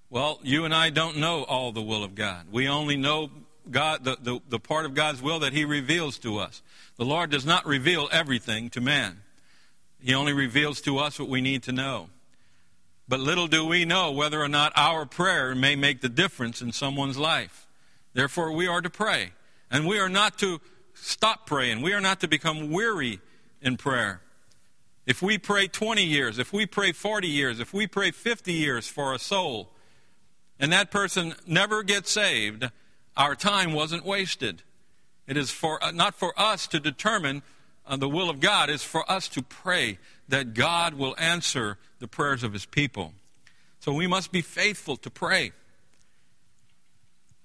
Well, 0.08 0.38
you 0.42 0.64
and 0.64 0.74
I 0.74 0.90
don't 0.90 1.16
know 1.16 1.42
all 1.42 1.72
the 1.72 1.82
will 1.82 2.04
of 2.04 2.14
God. 2.14 2.46
We 2.52 2.68
only 2.68 2.96
know 2.96 3.30
God, 3.70 4.04
the, 4.04 4.16
the, 4.20 4.40
the 4.48 4.58
part 4.58 4.84
of 4.84 4.94
God's 4.94 5.20
will 5.20 5.40
that 5.40 5.52
He 5.52 5.64
reveals 5.64 6.18
to 6.18 6.38
us. 6.38 6.62
The 6.96 7.04
Lord 7.04 7.30
does 7.30 7.44
not 7.44 7.66
reveal 7.66 8.08
everything 8.12 8.70
to 8.70 8.80
man, 8.80 9.22
He 10.00 10.14
only 10.14 10.32
reveals 10.32 10.80
to 10.82 10.98
us 10.98 11.18
what 11.18 11.28
we 11.28 11.40
need 11.40 11.62
to 11.64 11.72
know. 11.72 12.10
But 13.08 13.20
little 13.20 13.46
do 13.46 13.64
we 13.64 13.84
know 13.84 14.10
whether 14.10 14.40
or 14.40 14.48
not 14.48 14.72
our 14.74 15.06
prayer 15.06 15.54
may 15.54 15.76
make 15.76 16.00
the 16.00 16.08
difference 16.08 16.60
in 16.60 16.72
someone's 16.72 17.16
life. 17.16 17.66
Therefore, 18.14 18.50
we 18.50 18.66
are 18.66 18.80
to 18.80 18.90
pray. 18.90 19.32
And 19.70 19.86
we 19.86 19.98
are 19.98 20.08
not 20.08 20.38
to 20.38 20.60
stop 20.94 21.46
praying. 21.46 21.82
We 21.82 21.92
are 21.92 22.00
not 22.00 22.20
to 22.20 22.28
become 22.28 22.72
weary 22.72 23.20
in 23.62 23.76
prayer. 23.76 24.22
If 25.06 25.22
we 25.22 25.38
pray 25.38 25.68
20 25.68 26.02
years, 26.02 26.38
if 26.38 26.52
we 26.52 26.66
pray 26.66 26.90
40 26.90 27.28
years, 27.28 27.60
if 27.60 27.72
we 27.72 27.86
pray 27.86 28.10
50 28.10 28.52
years 28.52 28.88
for 28.88 29.14
a 29.14 29.18
soul, 29.18 29.70
and 30.58 30.72
that 30.72 30.90
person 30.90 31.34
never 31.46 31.82
gets 31.82 32.10
saved, 32.10 32.70
our 33.16 33.34
time 33.34 33.72
wasn't 33.72 34.04
wasted. 34.04 34.62
It 35.26 35.36
is 35.36 35.50
for, 35.50 35.82
uh, 35.82 35.90
not 35.90 36.14
for 36.14 36.38
us 36.38 36.66
to 36.68 36.80
determine 36.80 37.42
uh, 37.86 37.96
the 37.96 38.08
will 38.08 38.30
of 38.30 38.40
God, 38.40 38.68
it's 38.68 38.84
for 38.84 39.10
us 39.10 39.28
to 39.28 39.42
pray 39.42 39.98
that 40.28 40.54
God 40.54 40.94
will 40.94 41.14
answer 41.18 41.78
the 41.98 42.08
prayers 42.08 42.42
of 42.42 42.52
his 42.52 42.66
people. 42.66 43.12
So 43.80 43.92
we 43.92 44.06
must 44.06 44.32
be 44.32 44.42
faithful 44.42 44.96
to 44.98 45.10
pray. 45.10 45.52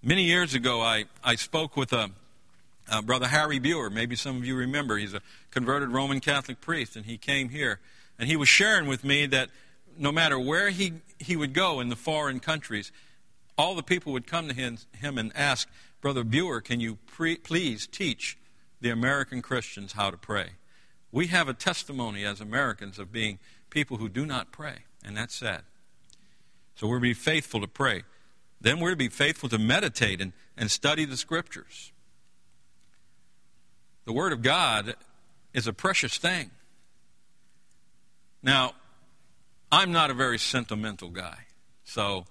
Many 0.02 0.24
years 0.24 0.56
ago, 0.56 0.82
I, 0.82 1.06
I 1.24 1.36
spoke 1.36 1.78
with 1.78 1.94
a, 1.94 2.10
a 2.92 3.04
brother 3.04 3.28
Harry 3.28 3.60
Buer. 3.60 3.92
Maybe 3.92 4.16
some 4.16 4.38
of 4.38 4.46
you 4.46 4.56
remember. 4.56 4.98
He's 4.98 5.14
a 5.14 5.22
converted 5.52 5.90
Roman 5.90 6.20
Catholic 6.20 6.60
priest, 6.60 6.96
and 6.96 7.06
he 7.06 7.18
came 7.18 7.50
here. 7.50 7.80
And 8.18 8.28
he 8.28 8.36
was 8.36 8.50
sharing 8.50 8.88
with 8.88 9.04
me 9.04 9.28
that 9.28 9.50
no 9.98 10.12
matter 10.12 10.40
where 10.40 10.72
he, 10.72 10.94
he 11.20 11.36
would 11.36 11.54
go 11.54 11.80
in 11.80 11.90
the 11.90 11.96
foreign 11.96 12.40
countries, 12.40 12.92
all 13.58 13.76
the 13.76 13.84
people 13.84 14.14
would 14.14 14.28
come 14.28 14.48
to 14.48 14.54
him, 14.54 15.18
and 15.18 15.32
ask, 15.36 15.68
Brother 16.02 16.24
Buer, 16.24 16.62
can 16.62 16.80
you 16.80 16.98
pre- 17.06 17.38
please 17.38 17.88
teach 17.88 18.38
the 18.80 18.90
American 18.90 19.42
Christians 19.42 19.94
how 19.94 20.10
to 20.10 20.18
pray? 20.18 20.52
We 21.12 21.28
have 21.28 21.48
a 21.48 21.54
testimony 21.54 22.26
as 22.26 22.42
Americans 22.42 22.98
of 22.98 23.12
being 23.12 23.40
people 23.70 23.98
who 23.98 24.10
do 24.10 24.26
not 24.26 24.52
pray, 24.52 24.86
and 25.04 25.16
that's 25.16 25.36
sad. 25.36 25.64
So 26.76 26.88
we're 26.88 26.98
to 26.98 27.02
be 27.02 27.14
faithful 27.14 27.62
to 27.62 27.68
pray. 27.68 28.04
Then 28.60 28.80
we're 28.80 28.92
to 28.92 28.96
be 28.96 29.10
faithful 29.10 29.50
to 29.50 29.60
meditate 29.60 30.22
and, 30.22 30.34
and 30.56 30.72
study 30.72 31.06
the 31.06 31.18
Scriptures. 31.18 31.92
The 34.06 34.14
Word 34.14 34.34
of 34.34 34.42
God 34.42 34.96
is 35.54 35.68
a 35.68 35.74
precious 35.74 36.18
thing. 36.18 36.52
Now, 38.42 38.74
I'm 39.72 39.92
not 39.92 40.10
a 40.10 40.14
very 40.14 40.40
sentimental 40.40 41.10
guy, 41.10 41.38
so 41.84 42.26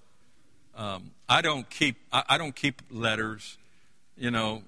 um, 0.76 1.12
I 1.28 1.42
don't 1.42 1.68
keep 1.68 1.96
I, 2.12 2.24
I 2.30 2.38
don't 2.38 2.54
keep 2.54 2.82
letters, 2.90 3.58
you 4.16 4.30
know, 4.30 4.62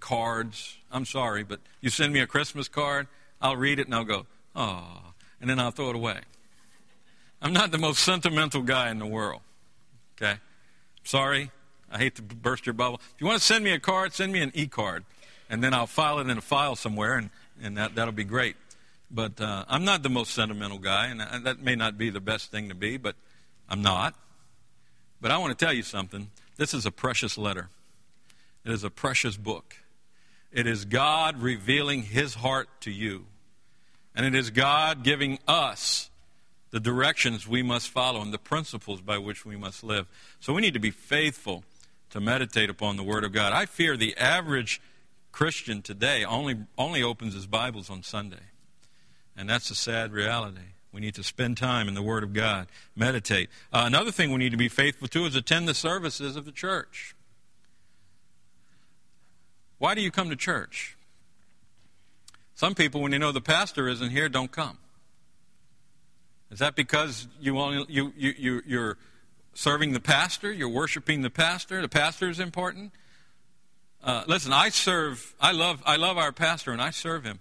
cards. 0.00 0.76
I'm 0.90 1.04
sorry, 1.04 1.42
but 1.44 1.60
you 1.80 1.90
send 1.90 2.12
me 2.12 2.20
a 2.20 2.26
Christmas 2.26 2.68
card, 2.68 3.06
I'll 3.40 3.56
read 3.56 3.78
it 3.78 3.86
and 3.86 3.94
I'll 3.94 4.04
go, 4.04 4.26
oh, 4.56 5.12
and 5.40 5.48
then 5.48 5.58
I'll 5.58 5.70
throw 5.70 5.90
it 5.90 5.96
away. 5.96 6.20
I'm 7.42 7.52
not 7.52 7.70
the 7.70 7.78
most 7.78 8.00
sentimental 8.00 8.62
guy 8.62 8.90
in 8.90 8.98
the 8.98 9.06
world. 9.06 9.40
Okay, 10.20 10.38
sorry, 11.04 11.50
I 11.90 11.98
hate 11.98 12.16
to 12.16 12.22
burst 12.22 12.66
your 12.66 12.74
bubble. 12.74 13.00
If 13.14 13.20
you 13.20 13.26
want 13.26 13.38
to 13.38 13.44
send 13.44 13.64
me 13.64 13.72
a 13.72 13.80
card, 13.80 14.12
send 14.12 14.32
me 14.32 14.40
an 14.42 14.52
e-card, 14.54 15.04
and 15.48 15.64
then 15.64 15.72
I'll 15.72 15.86
file 15.86 16.18
it 16.18 16.28
in 16.28 16.36
a 16.36 16.42
file 16.42 16.76
somewhere, 16.76 17.16
and 17.16 17.30
and 17.62 17.76
that 17.78 17.94
that'll 17.94 18.12
be 18.12 18.24
great. 18.24 18.56
But 19.10 19.40
uh, 19.40 19.64
I'm 19.68 19.84
not 19.84 20.02
the 20.02 20.08
most 20.08 20.34
sentimental 20.34 20.78
guy, 20.78 21.06
and 21.06 21.20
that 21.44 21.60
may 21.60 21.74
not 21.74 21.98
be 21.98 22.10
the 22.10 22.20
best 22.20 22.50
thing 22.50 22.68
to 22.68 22.74
be, 22.74 22.96
but 22.96 23.16
I'm 23.68 23.82
not. 23.82 24.14
But 25.20 25.30
I 25.30 25.38
want 25.38 25.56
to 25.56 25.64
tell 25.64 25.74
you 25.74 25.82
something. 25.82 26.30
This 26.56 26.74
is 26.74 26.86
a 26.86 26.90
precious 26.90 27.38
letter, 27.38 27.68
it 28.64 28.72
is 28.72 28.84
a 28.84 28.90
precious 28.90 29.36
book. 29.36 29.76
It 30.52 30.66
is 30.66 30.84
God 30.84 31.40
revealing 31.40 32.02
His 32.02 32.34
heart 32.34 32.68
to 32.80 32.90
you. 32.90 33.26
And 34.16 34.26
it 34.26 34.34
is 34.34 34.50
God 34.50 35.04
giving 35.04 35.38
us 35.46 36.10
the 36.70 36.80
directions 36.80 37.46
we 37.46 37.62
must 37.62 37.88
follow 37.88 38.20
and 38.20 38.32
the 38.32 38.38
principles 38.38 39.00
by 39.00 39.18
which 39.18 39.46
we 39.46 39.56
must 39.56 39.84
live. 39.84 40.06
So 40.40 40.52
we 40.52 40.60
need 40.60 40.74
to 40.74 40.80
be 40.80 40.90
faithful 40.90 41.62
to 42.10 42.20
meditate 42.20 42.70
upon 42.70 42.96
the 42.96 43.02
Word 43.04 43.24
of 43.24 43.32
God. 43.32 43.52
I 43.52 43.66
fear 43.66 43.96
the 43.96 44.16
average 44.16 44.80
Christian 45.32 45.82
today 45.82 46.24
only, 46.24 46.56
only 46.76 47.02
opens 47.02 47.34
his 47.34 47.46
Bibles 47.46 47.88
on 47.88 48.02
Sunday. 48.02 48.50
And 49.36 49.48
that's 49.48 49.70
a 49.70 49.74
sad 49.74 50.12
reality. 50.12 50.60
We 50.92 51.00
need 51.00 51.14
to 51.14 51.22
spend 51.22 51.56
time 51.56 51.86
in 51.86 51.94
the 51.94 52.02
Word 52.02 52.24
of 52.24 52.32
God, 52.32 52.66
meditate. 52.96 53.48
Uh, 53.72 53.84
another 53.86 54.10
thing 54.10 54.32
we 54.32 54.38
need 54.38 54.50
to 54.50 54.56
be 54.56 54.68
faithful 54.68 55.06
to 55.08 55.24
is 55.24 55.36
attend 55.36 55.68
the 55.68 55.74
services 55.74 56.34
of 56.34 56.44
the 56.44 56.52
church. 56.52 57.14
Why 59.78 59.94
do 59.94 60.00
you 60.00 60.10
come 60.10 60.30
to 60.30 60.36
church? 60.36 60.96
Some 62.54 62.74
people, 62.74 63.00
when 63.00 63.12
they 63.12 63.18
know 63.18 63.32
the 63.32 63.40
pastor 63.40 63.88
isn't 63.88 64.10
here, 64.10 64.28
don't 64.28 64.50
come. 64.50 64.78
Is 66.50 66.58
that 66.58 66.74
because 66.74 67.28
you 67.40 67.58
only, 67.58 67.86
you, 67.88 68.12
you, 68.16 68.34
you, 68.36 68.62
you're 68.66 68.98
serving 69.54 69.92
the 69.92 70.00
pastor? 70.00 70.52
You're 70.52 70.68
worshiping 70.68 71.22
the 71.22 71.30
pastor? 71.30 71.80
The 71.80 71.88
pastor 71.88 72.28
is 72.28 72.40
important? 72.40 72.92
Uh, 74.02 74.24
listen, 74.26 74.52
I 74.52 74.70
serve, 74.70 75.34
I 75.40 75.52
love, 75.52 75.82
I 75.86 75.96
love 75.96 76.18
our 76.18 76.32
pastor 76.32 76.72
and 76.72 76.82
I 76.82 76.90
serve 76.90 77.24
him. 77.24 77.38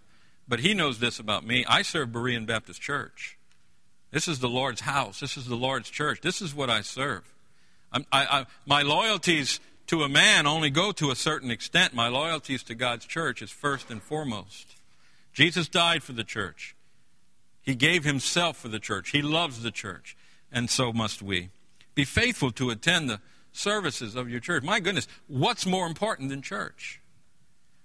But 0.48 0.60
he 0.60 0.74
knows 0.74 1.00
this 1.00 1.20
about 1.20 1.46
me. 1.46 1.65
I 1.68 1.82
serve 1.82 2.10
Berean 2.10 2.46
Baptist 2.46 2.79
Church. 2.79 3.38
This 4.12 4.28
is 4.28 4.39
the 4.39 4.50
Lord's 4.50 4.82
house. 4.82 5.20
This 5.20 5.38
is 5.38 5.46
the 5.46 5.56
Lord's 5.56 5.89
church. 5.89 6.22
This 6.22 6.42
is 6.42 6.56
what 6.56 6.70
I 6.70 6.82
serve. 6.82 7.24
I, 7.92 8.04
I, 8.12 8.46
my 8.66 8.82
loyalties 8.82 9.60
to 9.88 10.04
a 10.04 10.10
man 10.10 10.46
only 10.46 10.70
go 10.70 10.92
to 10.94 11.12
a 11.12 11.16
certain 11.16 11.51
extent. 11.51 11.94
My 11.94 12.08
loyalties 12.08 12.63
to 12.63 12.75
God's 12.75 13.06
church 13.06 13.42
is 13.42 13.51
first 13.51 13.89
and 13.89 14.01
foremost. 14.01 14.75
Jesus 15.34 15.68
died 15.68 16.04
for 16.04 16.13
the 16.13 16.24
church. 16.24 16.75
He 17.62 17.75
gave 17.75 18.04
himself 18.04 18.58
for 18.58 18.68
the 18.68 18.80
church. 18.80 19.12
He 19.12 19.22
loves 19.22 19.62
the 19.62 19.72
church. 19.72 20.16
And 20.51 20.70
so 20.70 20.92
must 20.92 21.22
we. 21.22 21.50
Be 21.96 22.06
faithful 22.06 22.51
to 22.51 22.70
attend 22.70 23.10
the 23.10 23.20
services 23.51 24.16
of 24.16 24.30
your 24.30 24.39
church. 24.39 24.63
My 24.63 24.80
goodness, 24.80 25.08
what's 25.28 25.66
more 25.66 25.86
important 25.86 26.30
than 26.30 26.42
church? 26.42 27.00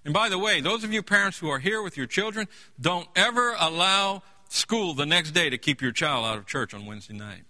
And 0.05 0.13
by 0.13 0.29
the 0.29 0.39
way, 0.39 0.61
those 0.61 0.85
of 0.85 0.93
you 0.93 1.03
parents 1.03 1.39
who 1.39 1.49
are 1.49 1.59
here 1.59 1.83
with 1.83 1.97
your 1.97 2.07
children, 2.07 2.49
don't 2.79 3.09
ever 3.17 3.57
allow 3.59 4.23
school 4.55 4.95
the 4.95 5.07
next 5.07 5.33
day 5.33 5.51
to 5.51 5.59
keep 5.59 5.83
your 5.83 5.93
child 5.93 6.25
out 6.25 6.39
of 6.39 6.47
church 6.47 6.75
on 6.75 6.87
Wednesday 6.87 7.15
night. 7.15 7.43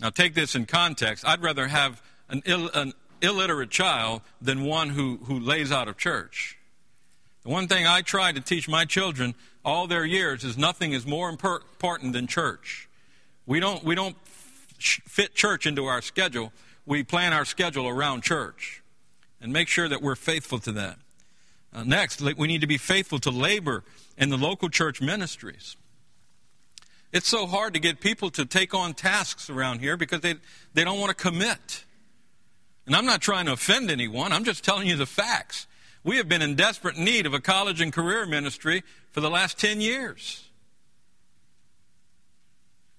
Now, 0.00 0.10
take 0.10 0.34
this 0.34 0.54
in 0.54 0.66
context. 0.66 1.26
I'd 1.26 1.42
rather 1.42 1.66
have 1.66 2.02
an, 2.28 2.42
Ill, 2.44 2.70
an 2.74 2.92
illiterate 3.20 3.70
child 3.70 4.22
than 4.40 4.64
one 4.64 4.90
who, 4.90 5.18
who 5.24 5.40
lays 5.40 5.72
out 5.72 5.88
of 5.88 5.96
church. 5.96 6.56
The 7.42 7.48
one 7.48 7.66
thing 7.66 7.86
I 7.86 8.02
try 8.02 8.30
to 8.32 8.40
teach 8.40 8.68
my 8.68 8.84
children 8.84 9.34
all 9.64 9.86
their 9.86 10.04
years 10.04 10.44
is 10.44 10.56
nothing 10.56 10.92
is 10.92 11.06
more 11.06 11.28
important 11.28 12.12
than 12.12 12.26
church. 12.26 12.88
We 13.46 13.58
don't, 13.58 13.82
we 13.82 13.94
don't 13.94 14.16
fit 14.78 15.34
church 15.34 15.66
into 15.66 15.86
our 15.86 16.02
schedule. 16.02 16.52
We 16.86 17.02
plan 17.02 17.32
our 17.32 17.44
schedule 17.44 17.88
around 17.88 18.22
church 18.22 18.82
and 19.40 19.52
make 19.52 19.68
sure 19.68 19.88
that 19.88 20.02
we're 20.02 20.14
faithful 20.14 20.58
to 20.60 20.72
that. 20.72 20.98
Uh, 21.72 21.84
next, 21.84 22.20
we 22.20 22.46
need 22.46 22.60
to 22.60 22.66
be 22.66 22.78
faithful 22.78 23.18
to 23.20 23.30
labor 23.30 23.84
in 24.18 24.28
the 24.28 24.36
local 24.36 24.68
church 24.68 25.00
ministries. 25.00 25.76
It's 27.12 27.28
so 27.28 27.46
hard 27.46 27.72
to 27.74 27.80
get 27.80 28.00
people 28.00 28.30
to 28.30 28.44
take 28.44 28.74
on 28.74 28.92
tasks 28.92 29.48
around 29.48 29.78
here 29.78 29.96
because 29.96 30.20
they, 30.20 30.34
they 30.74 30.84
don't 30.84 31.00
want 31.00 31.08
to 31.08 31.14
commit. 31.14 31.84
And 32.84 32.94
I'm 32.94 33.06
not 33.06 33.22
trying 33.22 33.46
to 33.46 33.52
offend 33.52 33.90
anyone, 33.90 34.32
I'm 34.32 34.44
just 34.44 34.64
telling 34.64 34.88
you 34.88 34.96
the 34.96 35.06
facts. 35.06 35.66
We 36.04 36.16
have 36.16 36.28
been 36.28 36.42
in 36.42 36.54
desperate 36.54 36.96
need 36.96 37.26
of 37.26 37.34
a 37.34 37.40
college 37.40 37.80
and 37.80 37.92
career 37.92 38.24
ministry 38.26 38.82
for 39.10 39.20
the 39.20 39.30
last 39.30 39.58
10 39.58 39.80
years. 39.80 40.48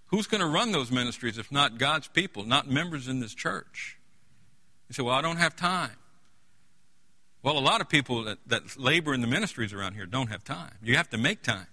Who's 0.07 0.27
going 0.27 0.41
to 0.41 0.47
run 0.47 0.71
those 0.71 0.91
ministries 0.91 1.37
if 1.37 1.51
not 1.51 1.77
God's 1.77 2.07
people, 2.07 2.43
not 2.43 2.69
members 2.69 3.07
in 3.07 3.19
this 3.19 3.33
church? 3.33 3.97
You 4.87 4.93
say, 4.93 5.03
Well, 5.03 5.15
I 5.15 5.21
don't 5.21 5.37
have 5.37 5.55
time. 5.55 5.91
Well, 7.41 7.57
a 7.57 7.59
lot 7.59 7.79
of 7.79 7.87
people 7.87 8.23
that, 8.25 8.37
that 8.47 8.77
labor 8.77 9.13
in 9.13 9.21
the 9.21 9.27
ministries 9.27 9.71
around 9.73 9.93
here 9.93 10.05
don't 10.05 10.27
have 10.27 10.43
time. 10.43 10.73
You 10.83 10.97
have 10.97 11.09
to 11.11 11.17
make 11.17 11.41
time. 11.41 11.67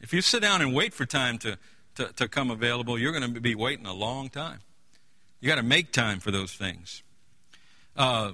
If 0.00 0.12
you 0.12 0.20
sit 0.20 0.42
down 0.42 0.60
and 0.60 0.74
wait 0.74 0.92
for 0.92 1.06
time 1.06 1.38
to, 1.38 1.58
to, 1.94 2.12
to 2.16 2.28
come 2.28 2.50
available, 2.50 2.98
you're 2.98 3.18
going 3.18 3.34
to 3.34 3.40
be 3.40 3.54
waiting 3.54 3.86
a 3.86 3.94
long 3.94 4.28
time. 4.28 4.60
You 5.40 5.48
got 5.48 5.56
to 5.56 5.62
make 5.62 5.92
time 5.92 6.20
for 6.20 6.30
those 6.30 6.52
things. 6.52 7.02
Uh, 7.96 8.32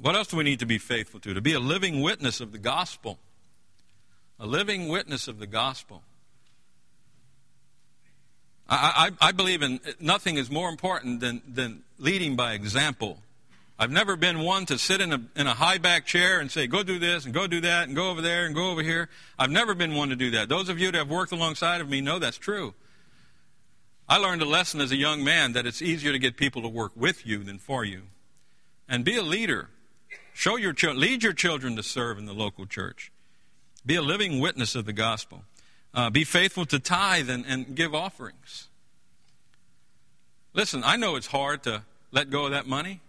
What 0.00 0.16
else 0.16 0.26
do 0.28 0.36
we 0.36 0.42
need 0.42 0.58
to 0.58 0.66
be 0.66 0.78
faithful 0.78 1.20
to? 1.20 1.34
To 1.34 1.40
be 1.40 1.52
a 1.52 1.60
living 1.60 2.00
witness 2.00 2.40
of 2.40 2.50
the 2.50 2.58
gospel. 2.58 3.18
A 4.40 4.46
living 4.46 4.88
witness 4.88 5.28
of 5.28 5.38
the 5.38 5.46
gospel. 5.46 6.02
I, 8.68 9.12
I, 9.20 9.28
I 9.28 9.32
believe 9.32 9.62
in 9.62 9.78
nothing 10.00 10.38
is 10.38 10.50
more 10.50 10.68
important 10.68 11.20
than, 11.20 11.42
than 11.46 11.82
leading 11.98 12.34
by 12.34 12.54
example. 12.54 13.18
I've 13.78 13.90
never 13.90 14.16
been 14.16 14.40
one 14.40 14.66
to 14.66 14.78
sit 14.78 15.00
in 15.00 15.12
a, 15.12 15.20
in 15.34 15.46
a 15.46 15.54
high 15.54 15.78
back 15.78 16.06
chair 16.06 16.40
and 16.40 16.50
say, 16.50 16.66
go 16.66 16.82
do 16.82 16.98
this 16.98 17.24
and 17.24 17.34
go 17.34 17.46
do 17.46 17.60
that 17.62 17.88
and 17.88 17.96
go 17.96 18.10
over 18.10 18.20
there 18.20 18.46
and 18.46 18.54
go 18.54 18.70
over 18.70 18.82
here. 18.82 19.08
I've 19.38 19.50
never 19.50 19.74
been 19.74 19.94
one 19.94 20.10
to 20.10 20.16
do 20.16 20.30
that. 20.32 20.48
Those 20.48 20.68
of 20.68 20.78
you 20.78 20.92
that 20.92 20.98
have 20.98 21.10
worked 21.10 21.32
alongside 21.32 21.80
of 21.80 21.88
me 21.88 22.00
know 22.00 22.18
that's 22.18 22.38
true. 22.38 22.74
I 24.08 24.18
learned 24.18 24.42
a 24.42 24.46
lesson 24.46 24.80
as 24.80 24.92
a 24.92 24.96
young 24.96 25.24
man 25.24 25.52
that 25.54 25.66
it's 25.66 25.80
easier 25.80 26.12
to 26.12 26.18
get 26.18 26.36
people 26.36 26.62
to 26.62 26.68
work 26.68 26.92
with 26.94 27.26
you 27.26 27.42
than 27.42 27.58
for 27.58 27.84
you. 27.84 28.02
And 28.88 29.04
be 29.04 29.16
a 29.16 29.22
leader. 29.22 29.70
Show 30.34 30.56
your 30.56 30.74
lead 30.74 31.22
your 31.22 31.32
children 31.32 31.76
to 31.76 31.82
serve 31.82 32.18
in 32.18 32.26
the 32.26 32.34
local 32.34 32.66
church. 32.66 33.10
Be 33.84 33.94
a 33.94 34.02
living 34.02 34.38
witness 34.38 34.74
of 34.74 34.84
the 34.84 34.92
gospel. 34.92 35.44
Uh, 35.94 36.10
be 36.10 36.24
faithful 36.24 36.64
to 36.66 36.78
tithe 36.78 37.28
and, 37.28 37.44
and 37.46 37.74
give 37.74 37.94
offerings. 37.94 38.68
Listen, 40.54 40.82
I 40.84 40.96
know 40.96 41.16
it's 41.16 41.26
hard 41.26 41.62
to 41.64 41.82
let 42.10 42.30
go 42.30 42.46
of 42.46 42.52
that 42.52 42.66
money. 42.66 43.00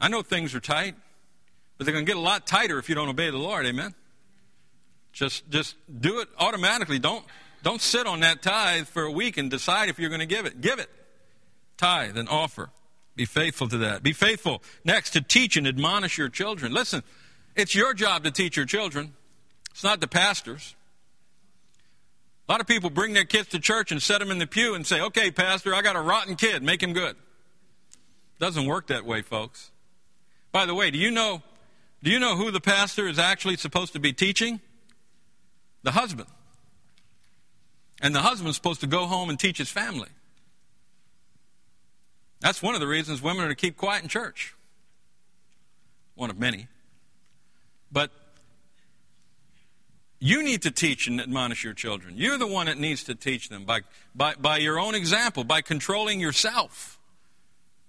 I 0.00 0.08
know 0.08 0.22
things 0.22 0.54
are 0.54 0.60
tight, 0.60 0.94
but 1.76 1.84
they're 1.84 1.92
going 1.92 2.04
to 2.04 2.10
get 2.10 2.16
a 2.16 2.20
lot 2.20 2.46
tighter 2.46 2.78
if 2.78 2.88
you 2.88 2.94
don't 2.94 3.08
obey 3.08 3.30
the 3.30 3.38
Lord. 3.38 3.66
Amen. 3.66 3.94
Just 5.12 5.48
just 5.50 5.74
do 6.00 6.20
it 6.20 6.28
automatically. 6.38 6.98
Don't 6.98 7.24
don't 7.62 7.80
sit 7.80 8.06
on 8.06 8.20
that 8.20 8.42
tithe 8.42 8.86
for 8.86 9.02
a 9.02 9.10
week 9.10 9.36
and 9.36 9.50
decide 9.50 9.88
if 9.88 9.98
you're 9.98 10.10
going 10.10 10.20
to 10.20 10.26
give 10.26 10.46
it. 10.46 10.60
Give 10.60 10.78
it. 10.78 10.88
Tithe 11.76 12.16
and 12.16 12.28
offer. 12.28 12.70
Be 13.16 13.24
faithful 13.24 13.68
to 13.68 13.78
that. 13.78 14.02
Be 14.02 14.12
faithful 14.12 14.62
next 14.84 15.10
to 15.10 15.20
teach 15.20 15.56
and 15.56 15.66
admonish 15.66 16.18
your 16.18 16.28
children. 16.28 16.72
Listen, 16.72 17.02
it's 17.56 17.74
your 17.74 17.94
job 17.94 18.22
to 18.24 18.30
teach 18.30 18.56
your 18.56 18.66
children. 18.66 19.14
It's 19.72 19.82
not 19.82 20.00
the 20.00 20.06
pastor's. 20.06 20.76
A 22.48 22.52
lot 22.52 22.60
of 22.60 22.66
people 22.66 22.90
bring 22.90 23.12
their 23.12 23.24
kids 23.24 23.48
to 23.48 23.58
church 23.58 23.92
and 23.92 24.00
set 24.00 24.20
them 24.20 24.30
in 24.30 24.38
the 24.38 24.46
pew 24.46 24.74
and 24.74 24.86
say, 24.86 25.00
okay, 25.00 25.30
pastor, 25.30 25.74
I 25.74 25.82
got 25.82 25.96
a 25.96 26.00
rotten 26.00 26.36
kid, 26.36 26.62
make 26.62 26.82
him 26.82 26.92
good. 26.92 27.16
Doesn't 28.38 28.66
work 28.66 28.86
that 28.86 29.04
way, 29.04 29.20
folks. 29.20 29.70
By 30.52 30.66
the 30.66 30.74
way, 30.74 30.90
do 30.90 30.98
you 30.98 31.10
know, 31.10 31.42
do 32.02 32.10
you 32.10 32.18
know 32.18 32.36
who 32.36 32.50
the 32.50 32.60
pastor 32.60 33.06
is 33.06 33.18
actually 33.18 33.56
supposed 33.56 33.92
to 33.92 33.98
be 33.98 34.12
teaching? 34.12 34.60
The 35.82 35.92
husband. 35.92 36.28
And 38.00 38.14
the 38.14 38.20
husband's 38.20 38.56
supposed 38.56 38.80
to 38.80 38.86
go 38.86 39.06
home 39.06 39.28
and 39.28 39.38
teach 39.38 39.58
his 39.58 39.70
family. 39.70 40.08
That's 42.40 42.62
one 42.62 42.74
of 42.74 42.80
the 42.80 42.86
reasons 42.86 43.20
women 43.20 43.44
are 43.44 43.48
to 43.48 43.54
keep 43.54 43.76
quiet 43.76 44.02
in 44.02 44.08
church. 44.08 44.54
One 46.14 46.30
of 46.30 46.38
many. 46.38 46.68
But 47.90 48.10
you 50.20 50.42
need 50.42 50.62
to 50.62 50.70
teach 50.70 51.06
and 51.06 51.20
admonish 51.20 51.64
your 51.64 51.74
children. 51.74 52.14
You're 52.16 52.38
the 52.38 52.46
one 52.46 52.66
that 52.66 52.78
needs 52.78 53.04
to 53.04 53.14
teach 53.14 53.48
them 53.48 53.64
by, 53.64 53.80
by, 54.14 54.34
by 54.34 54.58
your 54.58 54.78
own 54.78 54.94
example, 54.94 55.44
by 55.44 55.62
controlling 55.62 56.20
yourself, 56.20 56.97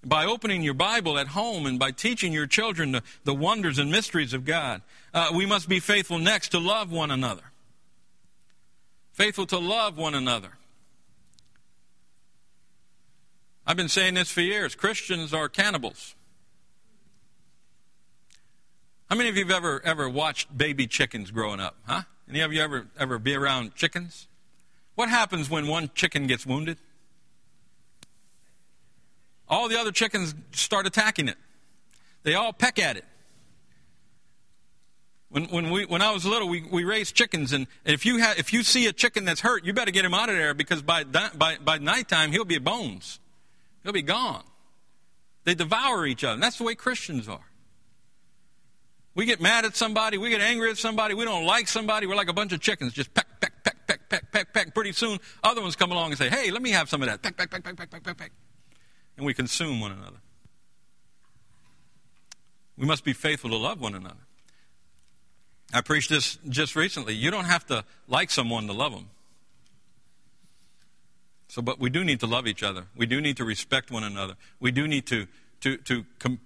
by 0.04 0.26
opening 0.26 0.64
your 0.64 0.74
Bible 0.74 1.18
at 1.18 1.28
home, 1.28 1.66
and 1.66 1.78
by 1.78 1.92
teaching 1.92 2.32
your 2.32 2.48
children 2.48 2.94
the, 2.94 3.04
the 3.26 3.34
wonders 3.34 3.78
and 3.78 3.92
mysteries 3.92 4.34
of 4.34 4.46
God. 4.46 4.82
Uh, 5.14 5.32
we 5.36 5.46
must 5.46 5.68
be 5.68 5.80
faithful 5.80 6.20
next 6.20 6.50
to 6.50 6.60
love 6.60 6.92
one 6.92 7.12
another. 7.12 7.44
Faithful 9.12 9.46
to 9.48 9.58
love 9.58 9.98
one 9.98 10.16
another. 10.16 10.52
I've 13.68 13.78
been 13.78 13.90
saying 13.90 14.16
this 14.16 14.32
for 14.32 14.42
years 14.42 14.74
Christians 14.74 15.34
are 15.34 15.50
cannibals. 15.50 16.16
How 19.10 19.16
many 19.16 19.30
of 19.30 19.38
you 19.38 19.44
have 19.44 19.52
ever, 19.52 19.82
ever 19.84 20.08
watched 20.08 20.56
baby 20.56 20.88
chickens 20.88 21.32
growing 21.32 21.60
up? 21.60 21.76
Huh? 21.86 22.04
Any 22.30 22.42
of 22.42 22.54
you 22.54 22.62
ever, 22.62 22.88
ever 22.98 23.20
be 23.20 23.36
around 23.36 23.76
chickens? 23.76 24.28
What 24.96 25.10
happens 25.10 25.50
when 25.50 25.68
one 25.68 25.90
chicken 25.96 26.28
gets 26.28 26.46
wounded? 26.46 26.78
All 29.50 29.68
the 29.68 29.80
other 29.80 29.92
chickens 29.92 30.36
start 30.52 30.86
attacking 30.86 31.28
it. 31.28 31.38
They 32.24 32.36
all 32.36 32.54
peck 32.54 32.80
at 32.80 32.98
it. 32.98 33.06
When, 35.30 35.46
when, 35.46 35.70
we, 35.70 35.86
when 35.86 36.02
I 36.02 36.12
was 36.12 36.26
little, 36.26 36.50
we, 36.50 36.64
we 36.64 36.84
raised 36.84 37.16
chickens, 37.16 37.54
and 37.54 37.68
if 37.86 38.04
you, 38.04 38.20
ha, 38.20 38.34
if 38.38 38.52
you 38.52 38.64
see 38.64 38.88
a 38.88 38.94
chicken 38.94 39.26
that's 39.26 39.42
hurt, 39.42 39.64
you 39.64 39.74
better 39.74 39.92
get 39.92 40.04
him 40.04 40.14
out 40.14 40.30
of 40.30 40.36
there 40.36 40.56
because 40.56 40.82
by, 40.82 41.04
by, 41.04 41.58
by 41.64 41.78
nighttime, 41.78 42.32
he'll 42.32 42.46
be 42.46 42.58
bones. 42.58 43.20
He'll 43.84 43.94
be 43.94 44.02
gone. 44.02 44.44
They 45.44 45.54
devour 45.54 46.06
each 46.08 46.24
other. 46.24 46.40
That's 46.42 46.58
the 46.58 46.64
way 46.64 46.74
Christians 46.74 47.30
are. 47.30 47.46
We 49.14 49.26
get 49.26 49.40
mad 49.40 49.66
at 49.66 49.76
somebody, 49.76 50.18
we 50.18 50.30
get 50.30 50.42
angry 50.42 50.72
at 50.72 50.78
somebody, 50.78 51.14
we 51.14 51.26
don't 51.26 51.46
like 51.46 51.68
somebody, 51.68 52.08
we're 52.08 52.16
like 52.16 52.30
a 52.30 52.34
bunch 52.34 52.54
of 52.54 52.60
chickens, 52.60 52.94
just 52.94 53.14
peck, 53.14 53.28
peck, 53.40 53.64
peck, 53.64 53.76
peck, 53.86 54.10
peck, 54.10 54.32
peck, 54.32 54.54
peck. 54.54 54.74
Pretty 54.74 54.94
soon, 54.94 55.20
other 55.44 55.62
ones 55.62 55.76
come 55.76 55.92
along 55.92 56.12
and 56.12 56.18
say, 56.18 56.30
hey, 56.30 56.52
let 56.52 56.62
me 56.62 56.72
have 56.72 56.90
some 56.90 57.02
of 57.02 57.08
that. 57.08 57.22
Peck, 57.22 57.36
peck, 57.38 57.52
peck, 57.52 57.64
peck, 57.64 57.76
peck, 57.78 57.92
peck, 57.92 58.04
peck, 58.04 58.18
peck. 58.18 58.32
And 59.20 59.26
we 59.26 59.34
consume 59.34 59.82
one 59.82 59.92
another. 59.92 60.16
We 62.78 62.88
must 62.88 63.04
be 63.04 63.12
faithful 63.12 63.50
to 63.50 63.58
love 63.58 63.82
one 63.82 63.94
another. 63.94 64.22
I 65.74 65.82
preached 65.82 66.10
this 66.10 66.38
just 66.48 66.74
recently. 66.74 67.16
You 67.16 67.30
don't 67.30 67.44
have 67.44 67.66
to 67.66 67.84
like 68.08 68.32
someone 68.32 68.68
to 68.68 68.74
love 68.74 68.94
them. 68.94 69.10
So, 71.50 71.62
but 71.62 71.82
we 71.82 71.90
do 71.90 72.06
need 72.06 72.22
to 72.22 72.28
love 72.28 72.48
each 72.48 72.64
other. 72.64 72.86
We 72.96 73.08
do 73.08 73.20
need 73.20 73.36
to 73.38 73.44
respect 73.44 73.92
one 73.92 74.06
another. 74.06 74.36
We 74.62 74.72
do 74.72 74.88
need 74.88 75.06
to, 75.08 75.28
to, 75.62 75.76
to 75.76 76.06
com- 76.20 76.40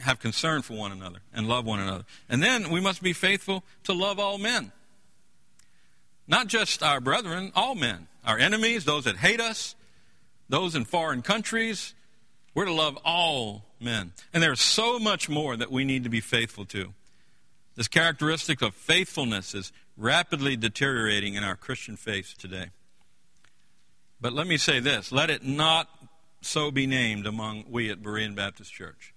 have 0.00 0.20
concern 0.20 0.60
for 0.60 0.74
one 0.74 0.92
another 0.92 1.20
and 1.32 1.48
love 1.48 1.64
one 1.64 1.80
another. 1.80 2.04
And 2.28 2.42
then 2.42 2.68
we 2.68 2.82
must 2.82 3.02
be 3.02 3.14
faithful 3.14 3.64
to 3.84 3.94
love 3.94 4.18
all 4.18 4.36
men. 4.36 4.70
Not 6.28 6.48
just 6.48 6.82
our 6.82 7.00
brethren, 7.00 7.52
all 7.54 7.74
men. 7.74 8.06
Our 8.22 8.36
enemies, 8.36 8.84
those 8.84 9.04
that 9.04 9.16
hate 9.16 9.40
us, 9.40 9.74
those 10.50 10.74
in 10.74 10.84
foreign 10.84 11.22
countries. 11.22 11.94
We're 12.54 12.66
to 12.66 12.72
love 12.72 12.98
all 13.04 13.64
men. 13.80 14.12
And 14.32 14.42
there's 14.42 14.60
so 14.60 14.98
much 14.98 15.28
more 15.28 15.56
that 15.56 15.70
we 15.70 15.84
need 15.84 16.04
to 16.04 16.10
be 16.10 16.20
faithful 16.20 16.64
to. 16.66 16.92
This 17.74 17.88
characteristic 17.88 18.60
of 18.60 18.74
faithfulness 18.74 19.54
is 19.54 19.72
rapidly 19.96 20.56
deteriorating 20.56 21.34
in 21.34 21.44
our 21.44 21.56
Christian 21.56 21.96
faith 21.96 22.34
today. 22.38 22.66
But 24.20 24.32
let 24.32 24.46
me 24.46 24.56
say 24.56 24.78
this 24.80 25.10
let 25.10 25.30
it 25.30 25.44
not 25.44 25.88
so 26.42 26.70
be 26.70 26.86
named 26.86 27.26
among 27.26 27.64
we 27.70 27.90
at 27.90 28.02
Berean 28.02 28.34
Baptist 28.34 28.72
Church. 28.72 29.14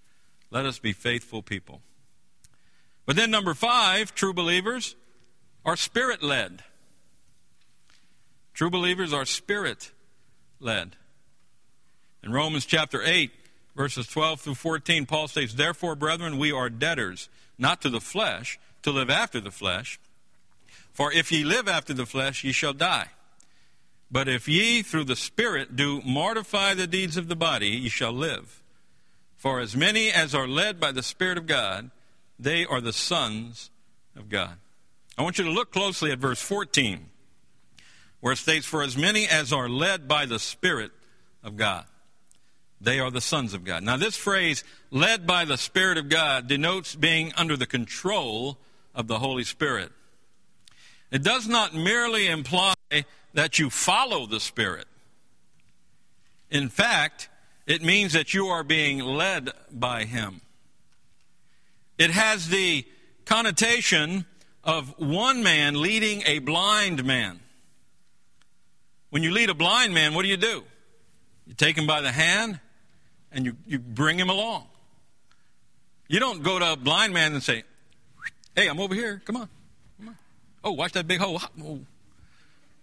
Let 0.52 0.66
us 0.66 0.80
be 0.80 0.94
faithful 0.94 1.42
people. 1.42 1.82
But 3.06 3.16
then, 3.16 3.30
number 3.30 3.54
five, 3.54 4.16
true 4.16 4.34
believers 4.34 4.96
are 5.64 5.76
spirit 5.76 6.24
led. 6.24 6.64
True 8.54 8.70
believers 8.70 9.14
are 9.14 9.26
spirit 9.26 9.92
led. 10.60 10.96
In 12.26 12.32
Romans 12.32 12.66
chapter 12.66 13.04
8, 13.04 13.32
verses 13.76 14.08
12 14.08 14.42
through 14.42 14.56
14, 14.56 15.06
Paul 15.06 15.28
states, 15.28 15.54
Therefore, 15.54 15.96
brethren, 15.96 16.40
we 16.40 16.52
are 16.52 16.72
debtors, 16.72 17.30
not 17.60 17.84
to 17.84 17.90
the 17.92 18.02
flesh, 18.02 18.58
to 18.82 18.90
live 18.90 19.12
after 19.12 19.40
the 19.40 19.52
flesh. 19.52 20.00
For 20.92 21.14
if 21.14 21.32
ye 21.32 21.44
live 21.44 21.68
after 21.68 21.94
the 21.94 22.08
flesh, 22.08 22.44
ye 22.44 22.52
shall 22.52 22.74
die. 22.74 23.10
But 24.10 24.28
if 24.28 24.48
ye 24.48 24.82
through 24.82 25.04
the 25.04 25.16
Spirit 25.16 25.76
do 25.76 26.02
mortify 26.04 26.74
the 26.74 26.88
deeds 26.88 27.16
of 27.16 27.28
the 27.28 27.36
body, 27.36 27.70
ye 27.70 27.90
shall 27.90 28.14
live. 28.14 28.64
For 29.38 29.60
as 29.60 29.76
many 29.76 30.10
as 30.10 30.34
are 30.34 30.48
led 30.48 30.80
by 30.80 30.92
the 30.92 31.04
Spirit 31.04 31.38
of 31.38 31.46
God, 31.46 31.92
they 32.40 32.66
are 32.66 32.82
the 32.82 32.94
sons 32.94 33.70
of 34.16 34.30
God. 34.30 34.58
I 35.16 35.22
want 35.22 35.38
you 35.38 35.44
to 35.44 35.52
look 35.52 35.72
closely 35.72 36.12
at 36.12 36.18
verse 36.18 36.42
14, 36.42 37.06
where 38.20 38.34
it 38.34 38.38
states, 38.38 38.66
For 38.66 38.82
as 38.82 38.98
many 38.98 39.28
as 39.28 39.54
are 39.54 39.70
led 39.70 40.08
by 40.08 40.26
the 40.26 40.40
Spirit 40.40 40.92
of 41.44 41.56
God, 41.56 41.86
they 42.82 43.00
are 43.00 43.12
the 43.12 43.22
sons 43.22 43.54
of 43.54 43.64
God. 43.64 43.84
Now, 43.84 43.98
this 43.98 44.18
phrase, 44.18 44.64
led 44.92 45.26
by 45.26 45.46
the 45.46 45.58
Spirit 45.58 45.98
of 45.98 46.10
God, 46.10 46.48
denotes 46.48 46.96
being 46.96 47.34
under 47.38 47.56
the 47.58 47.66
control 47.66 48.58
of 48.94 49.08
the 49.08 49.20
Holy 49.20 49.44
Spirit. 49.44 49.92
It 51.12 51.24
does 51.24 51.48
not 51.48 51.74
merely 51.74 52.28
imply 52.28 52.74
that 53.34 53.60
you 53.60 53.70
follow 53.70 54.26
the 54.26 54.40
Spirit. 54.40 54.88
In 56.50 56.70
fact, 56.70 57.30
it 57.66 57.82
means 57.82 58.14
that 58.14 58.34
you 58.34 58.48
are 58.48 58.64
being 58.64 59.00
led 59.00 59.52
by 59.72 60.04
Him. 60.04 60.42
It 61.98 62.12
has 62.12 62.50
the 62.50 62.86
connotation 63.26 64.26
of 64.64 64.94
one 65.00 65.44
man 65.44 65.82
leading 65.82 66.24
a 66.26 66.40
blind 66.40 67.04
man. 67.06 67.40
When 69.10 69.24
you 69.24 69.32
lead 69.32 69.50
a 69.50 69.54
blind 69.54 69.94
man, 69.94 70.14
what 70.14 70.24
do 70.24 70.28
you 70.28 70.38
do? 70.38 70.64
You 71.48 71.54
take 71.54 71.78
him 71.78 71.88
by 71.88 72.02
the 72.02 72.12
hand 72.12 72.60
and 73.36 73.46
you, 73.46 73.56
you 73.68 73.78
bring 73.78 74.18
him 74.18 74.30
along. 74.30 74.66
You 76.08 76.20
don't 76.20 76.42
go 76.42 76.58
to 76.58 76.74
a 76.74 76.76
blind 76.76 77.14
man 77.14 77.34
and 77.34 77.44
say, 77.44 77.64
Hey, 78.56 78.68
I'm 78.68 78.80
over 78.80 78.96
here. 78.96 79.22
Come 79.26 79.36
on. 79.36 79.50
Come 80.00 80.10
on. 80.10 80.16
Oh, 80.64 80.72
watch 80.72 80.94
that 80.94 81.08
big 81.08 81.20
hole. 81.20 81.42
Oh. 81.62 81.80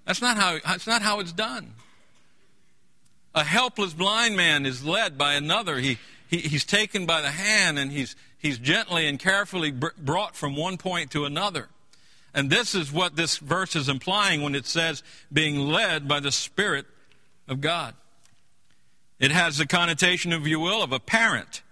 That's 0.04 0.20
not 0.20 0.36
how, 0.36 0.58
that's 0.64 0.86
not 0.86 1.00
how 1.00 1.20
it's 1.20 1.32
done. 1.32 1.72
A 3.34 3.42
helpless 3.42 3.94
blind 3.94 4.36
man 4.36 4.66
is 4.66 4.84
led 4.84 5.16
by 5.16 5.34
another. 5.34 5.78
He, 5.78 5.98
he, 6.28 6.38
he's 6.38 6.66
taken 6.66 7.06
by 7.06 7.22
the 7.22 7.30
hand 7.30 7.78
and 7.78 7.90
he's, 7.90 8.14
he's 8.36 8.58
gently 8.58 9.06
and 9.06 9.18
carefully 9.18 9.70
brought 9.70 10.36
from 10.36 10.54
one 10.54 10.76
point 10.76 11.12
to 11.12 11.24
another. 11.24 11.68
And 12.34 12.50
this 12.50 12.74
is 12.74 12.92
what 12.92 13.16
this 13.16 13.38
verse 13.38 13.74
is 13.74 13.88
implying 13.88 14.42
when 14.42 14.54
it 14.54 14.66
says 14.66 15.02
being 15.32 15.58
led 15.58 16.06
by 16.06 16.20
the 16.20 16.32
Spirit 16.32 16.86
of 17.48 17.60
God. 17.62 17.94
It 19.22 19.30
has 19.30 19.56
the 19.56 19.66
connotation, 19.66 20.32
if 20.32 20.48
you 20.48 20.58
will, 20.58 20.82
of 20.82 20.90
a 20.90 20.98
parent 20.98 21.62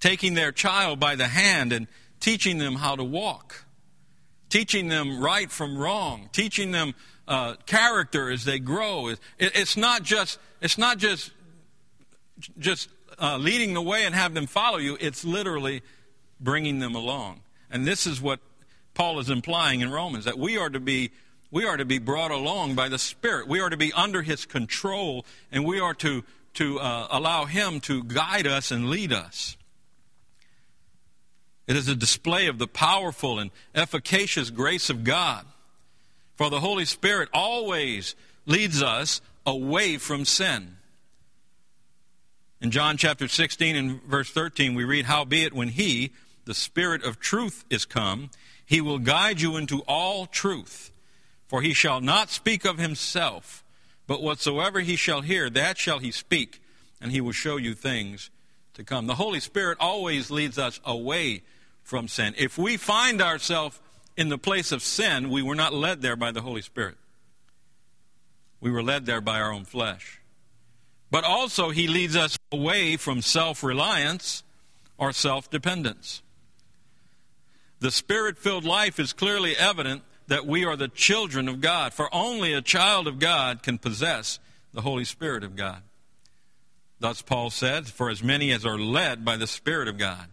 taking 0.00 0.34
their 0.34 0.50
child 0.50 0.98
by 0.98 1.14
the 1.14 1.28
hand 1.28 1.72
and 1.72 1.86
teaching 2.18 2.58
them 2.58 2.74
how 2.74 2.96
to 2.96 3.04
walk, 3.04 3.64
teaching 4.48 4.88
them 4.88 5.20
right 5.22 5.48
from 5.48 5.78
wrong, 5.78 6.28
teaching 6.32 6.72
them 6.72 6.96
uh, 7.28 7.54
character 7.64 8.28
as 8.28 8.44
they 8.44 8.58
grow. 8.58 9.06
It, 9.06 9.20
it's 9.38 9.76
not 9.76 10.02
just 10.02 10.40
it's 10.60 10.76
not 10.76 10.98
just 10.98 11.30
just 12.58 12.88
uh, 13.22 13.36
leading 13.36 13.72
the 13.72 13.82
way 13.82 14.04
and 14.04 14.12
have 14.12 14.34
them 14.34 14.48
follow 14.48 14.78
you. 14.78 14.98
It's 15.00 15.24
literally 15.24 15.82
bringing 16.40 16.80
them 16.80 16.96
along. 16.96 17.42
And 17.70 17.86
this 17.86 18.08
is 18.08 18.20
what 18.20 18.40
Paul 18.94 19.20
is 19.20 19.30
implying 19.30 19.80
in 19.80 19.92
Romans 19.92 20.24
that 20.24 20.40
we 20.40 20.58
are 20.58 20.70
to 20.70 20.80
be 20.80 21.12
we 21.52 21.64
are 21.64 21.76
to 21.76 21.84
be 21.84 22.00
brought 22.00 22.32
along 22.32 22.74
by 22.74 22.88
the 22.88 22.98
Spirit. 22.98 23.46
We 23.46 23.60
are 23.60 23.70
to 23.70 23.76
be 23.76 23.92
under 23.92 24.22
His 24.22 24.44
control, 24.44 25.24
and 25.52 25.64
we 25.64 25.78
are 25.78 25.94
to 25.94 26.24
to 26.56 26.78
uh, 26.80 27.08
allow 27.10 27.44
Him 27.44 27.80
to 27.80 28.02
guide 28.04 28.46
us 28.46 28.70
and 28.70 28.90
lead 28.90 29.12
us. 29.12 29.56
It 31.66 31.76
is 31.76 31.88
a 31.88 31.96
display 31.96 32.46
of 32.46 32.58
the 32.58 32.68
powerful 32.68 33.38
and 33.38 33.50
efficacious 33.74 34.50
grace 34.50 34.88
of 34.90 35.04
God. 35.04 35.44
For 36.36 36.50
the 36.50 36.60
Holy 36.60 36.84
Spirit 36.84 37.28
always 37.32 38.14
leads 38.44 38.82
us 38.82 39.20
away 39.44 39.96
from 39.96 40.24
sin. 40.24 40.76
In 42.60 42.70
John 42.70 42.96
chapter 42.96 43.28
16 43.28 43.76
and 43.76 44.02
verse 44.04 44.30
13, 44.30 44.74
we 44.74 44.84
read, 44.84 45.06
Howbeit, 45.06 45.52
when 45.52 45.68
He, 45.68 46.12
the 46.44 46.54
Spirit 46.54 47.04
of 47.04 47.20
truth, 47.20 47.64
is 47.68 47.84
come, 47.84 48.30
He 48.64 48.80
will 48.80 48.98
guide 48.98 49.40
you 49.40 49.56
into 49.56 49.80
all 49.80 50.26
truth. 50.26 50.90
For 51.48 51.62
He 51.62 51.74
shall 51.74 52.00
not 52.00 52.30
speak 52.30 52.64
of 52.64 52.78
Himself, 52.78 53.62
but 54.06 54.22
whatsoever 54.22 54.80
He 54.80 54.96
shall 54.96 55.20
hear, 55.20 55.50
that 55.50 55.78
shall 55.78 55.98
He 55.98 56.10
speak, 56.10 56.62
and 57.00 57.12
He 57.12 57.20
will 57.20 57.32
show 57.32 57.56
you 57.56 57.74
things 57.74 58.30
to 58.74 58.84
come. 58.84 59.06
The 59.06 59.14
Holy 59.16 59.40
Spirit 59.40 59.78
always 59.80 60.30
leads 60.30 60.58
us 60.58 60.80
away 60.84 61.42
from 61.82 62.08
sin. 62.08 62.34
If 62.36 62.58
we 62.58 62.76
find 62.76 63.22
ourselves 63.22 63.80
in 64.16 64.28
the 64.28 64.38
place 64.38 64.72
of 64.72 64.82
sin, 64.82 65.30
we 65.30 65.42
were 65.42 65.54
not 65.54 65.72
led 65.72 66.02
there 66.02 66.16
by 66.16 66.30
the 66.30 66.42
Holy 66.42 66.62
Spirit. 66.62 66.96
We 68.60 68.70
were 68.70 68.82
led 68.82 69.06
there 69.06 69.20
by 69.20 69.40
our 69.40 69.52
own 69.52 69.64
flesh. 69.64 70.20
But 71.10 71.24
also, 71.24 71.70
He 71.70 71.86
leads 71.86 72.16
us 72.16 72.36
away 72.50 72.96
from 72.96 73.22
self 73.22 73.62
reliance 73.62 74.42
or 74.98 75.12
self 75.12 75.50
dependence. 75.50 76.22
The 77.78 77.90
spirit 77.90 78.38
filled 78.38 78.64
life 78.64 78.98
is 78.98 79.12
clearly 79.12 79.56
evident 79.56 80.02
that 80.28 80.46
we 80.46 80.64
are 80.64 80.76
the 80.76 80.88
children 80.88 81.48
of 81.48 81.60
God, 81.60 81.92
for 81.92 82.12
only 82.14 82.52
a 82.52 82.62
child 82.62 83.06
of 83.06 83.18
God 83.18 83.62
can 83.62 83.78
possess 83.78 84.38
the 84.72 84.80
Holy 84.82 85.04
Spirit 85.04 85.44
of 85.44 85.56
God. 85.56 85.82
Thus, 86.98 87.22
Paul 87.22 87.50
said, 87.50 87.86
For 87.86 88.10
as 88.10 88.22
many 88.22 88.52
as 88.52 88.64
are 88.64 88.78
led 88.78 89.24
by 89.24 89.36
the 89.36 89.46
Spirit 89.46 89.88
of 89.88 89.98
God, 89.98 90.28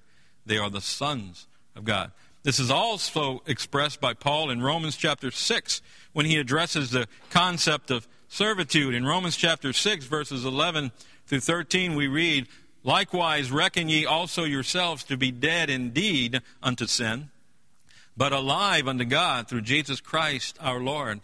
they 0.45 0.57
are 0.57 0.69
the 0.69 0.81
sons 0.81 1.47
of 1.75 1.83
God. 1.83 2.11
This 2.43 2.59
is 2.59 2.71
also 2.71 3.41
expressed 3.47 4.01
by 4.01 4.13
Paul 4.13 4.49
in 4.49 4.61
Romans 4.61 4.97
chapter 4.97 5.31
6 5.31 5.81
when 6.11 6.25
he 6.25 6.37
addresses 6.37 6.91
the 6.91 7.07
concept 7.29 7.89
of 7.89 8.07
servitude. 8.27 8.93
In 8.93 9.05
Romans 9.05 9.37
chapter 9.37 9.71
6, 9.71 10.05
verses 10.05 10.43
11 10.43 10.91
through 11.25 11.39
13, 11.39 11.95
we 11.95 12.07
read, 12.07 12.47
Likewise, 12.83 13.49
reckon 13.49 13.87
ye 13.87 14.05
also 14.05 14.43
yourselves 14.43 15.05
to 15.05 15.15
be 15.15 15.31
dead 15.31 15.69
indeed 15.69 16.41
unto 16.61 16.85
sin, 16.85 17.29
but 18.15 18.31
alive 18.31 18.87
unto 18.87 19.05
God 19.05 19.47
through 19.47 19.61
Jesus 19.61 19.99
Christ 20.01 20.57
our 20.61 20.79
Lord. 20.79 21.21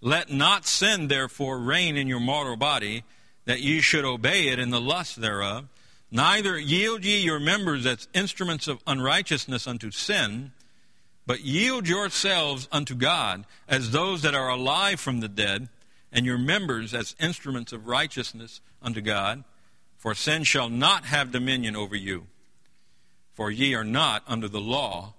Let 0.00 0.30
not 0.30 0.66
sin, 0.66 1.08
therefore, 1.08 1.58
reign 1.58 1.96
in 1.96 2.08
your 2.08 2.20
mortal 2.20 2.56
body, 2.56 3.04
that 3.46 3.60
ye 3.60 3.80
should 3.80 4.04
obey 4.04 4.48
it 4.48 4.58
in 4.58 4.70
the 4.70 4.80
lust 4.80 5.20
thereof. 5.20 5.66
Neither 6.10 6.58
yield 6.58 7.04
ye 7.04 7.18
your 7.18 7.40
members 7.40 7.86
as 7.86 8.08
instruments 8.14 8.68
of 8.68 8.82
unrighteousness 8.86 9.66
unto 9.66 9.90
sin, 9.90 10.52
but 11.26 11.40
yield 11.40 11.88
yourselves 11.88 12.68
unto 12.70 12.94
God 12.94 13.44
as 13.66 13.90
those 13.90 14.22
that 14.22 14.34
are 14.34 14.50
alive 14.50 15.00
from 15.00 15.20
the 15.20 15.28
dead, 15.28 15.68
and 16.12 16.24
your 16.24 16.38
members 16.38 16.94
as 16.94 17.16
instruments 17.18 17.72
of 17.72 17.88
righteousness 17.88 18.60
unto 18.80 19.00
God. 19.00 19.42
For 19.96 20.14
sin 20.14 20.44
shall 20.44 20.68
not 20.68 21.06
have 21.06 21.32
dominion 21.32 21.74
over 21.74 21.96
you, 21.96 22.26
for 23.32 23.50
ye 23.50 23.74
are 23.74 23.84
not 23.84 24.22
under 24.26 24.48
the 24.48 24.60
law, 24.60 25.14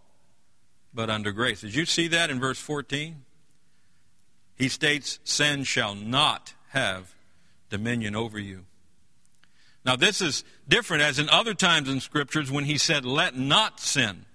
but 0.96 1.10
under 1.10 1.32
grace. 1.32 1.62
Did 1.62 1.76
you 1.76 1.86
see 1.86 2.08
that 2.08 2.30
in 2.30 2.40
verse 2.40 2.60
14? 2.60 3.24
He 4.56 4.70
states, 4.70 5.20
Sin 5.26 5.66
shall 5.66 5.94
not 5.94 6.54
have 6.70 7.14
dominion 7.70 8.16
over 8.16 8.40
you. 8.40 8.66
Now, 9.86 9.96
this 9.96 10.22
is 10.22 10.44
different 10.68 11.04
as 11.04 11.20
in 11.20 11.30
other 11.30 11.54
times 11.54 11.90
in 11.90 12.00
scriptures 12.00 12.50
when 12.50 12.64
he 12.64 12.78
said, 12.78 13.06
let 13.06 13.38
not 13.38 13.80
sin. 13.80 14.26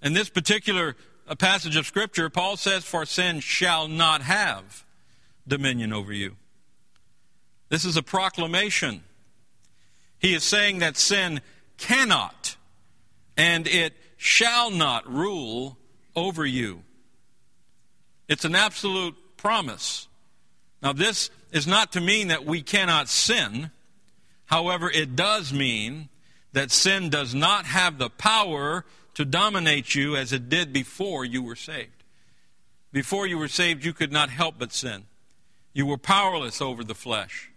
In 0.00 0.12
this 0.12 0.28
particular 0.28 0.94
uh, 1.26 1.34
passage 1.34 1.74
of 1.74 1.86
scripture, 1.86 2.30
Paul 2.30 2.56
says, 2.56 2.84
for 2.84 3.04
sin 3.04 3.40
shall 3.40 3.88
not 3.88 4.22
have 4.22 4.84
dominion 5.48 5.92
over 5.92 6.12
you. 6.12 6.36
This 7.68 7.84
is 7.84 7.96
a 7.96 8.02
proclamation. 8.02 9.02
He 10.20 10.34
is 10.34 10.44
saying 10.44 10.78
that 10.78 10.96
sin 10.96 11.40
cannot 11.76 12.56
and 13.36 13.66
it 13.66 13.94
shall 14.18 14.70
not 14.70 15.10
rule 15.10 15.78
over 16.14 16.44
you. 16.44 16.82
It's 18.28 18.44
an 18.44 18.54
absolute 18.54 19.14
promise. 19.38 20.08
Now, 20.82 20.92
this 20.92 21.30
is 21.50 21.66
not 21.66 21.92
to 21.92 22.00
mean 22.00 22.28
that 22.28 22.44
we 22.44 22.60
cannot 22.60 23.08
sin. 23.08 23.70
However, 24.46 24.90
it 24.90 25.16
does 25.16 25.52
mean 25.52 26.10
that 26.52 26.70
sin 26.70 27.08
does 27.08 27.34
not 27.34 27.64
have 27.64 27.96
the 27.96 28.10
power 28.10 28.84
to 29.14 29.24
dominate 29.24 29.94
you 29.94 30.16
as 30.16 30.32
it 30.32 30.48
did 30.48 30.72
before 30.72 31.24
you 31.24 31.42
were 31.42 31.56
saved. 31.56 32.04
Before 32.92 33.26
you 33.26 33.38
were 33.38 33.48
saved, 33.48 33.84
you 33.84 33.92
could 33.92 34.12
not 34.12 34.30
help 34.30 34.56
but 34.58 34.72
sin. 34.72 35.04
You 35.72 35.86
were 35.86 35.98
powerless 35.98 36.60
over 36.60 36.82
the 36.82 36.94
flesh. 36.94 37.50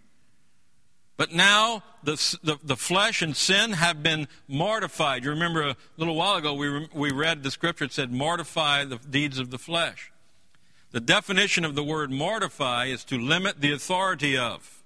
But 1.22 1.32
now 1.32 1.84
the, 2.02 2.14
the, 2.42 2.58
the, 2.64 2.74
flesh 2.74 3.22
and 3.22 3.36
sin 3.36 3.74
have 3.74 4.02
been 4.02 4.26
mortified. 4.48 5.22
You 5.22 5.30
remember 5.30 5.68
a 5.68 5.76
little 5.96 6.16
while 6.16 6.34
ago 6.34 6.52
we, 6.52 6.88
we 6.92 7.12
read 7.12 7.44
the 7.44 7.52
scripture, 7.52 7.84
it 7.84 7.92
said, 7.92 8.10
mortify 8.10 8.84
the 8.86 8.96
deeds 8.96 9.38
of 9.38 9.52
the 9.52 9.58
flesh. 9.58 10.10
The 10.90 10.98
definition 10.98 11.64
of 11.64 11.76
the 11.76 11.84
word 11.84 12.10
mortify 12.10 12.86
is 12.86 13.04
to 13.04 13.20
limit 13.20 13.60
the 13.60 13.70
authority 13.70 14.36
of. 14.36 14.82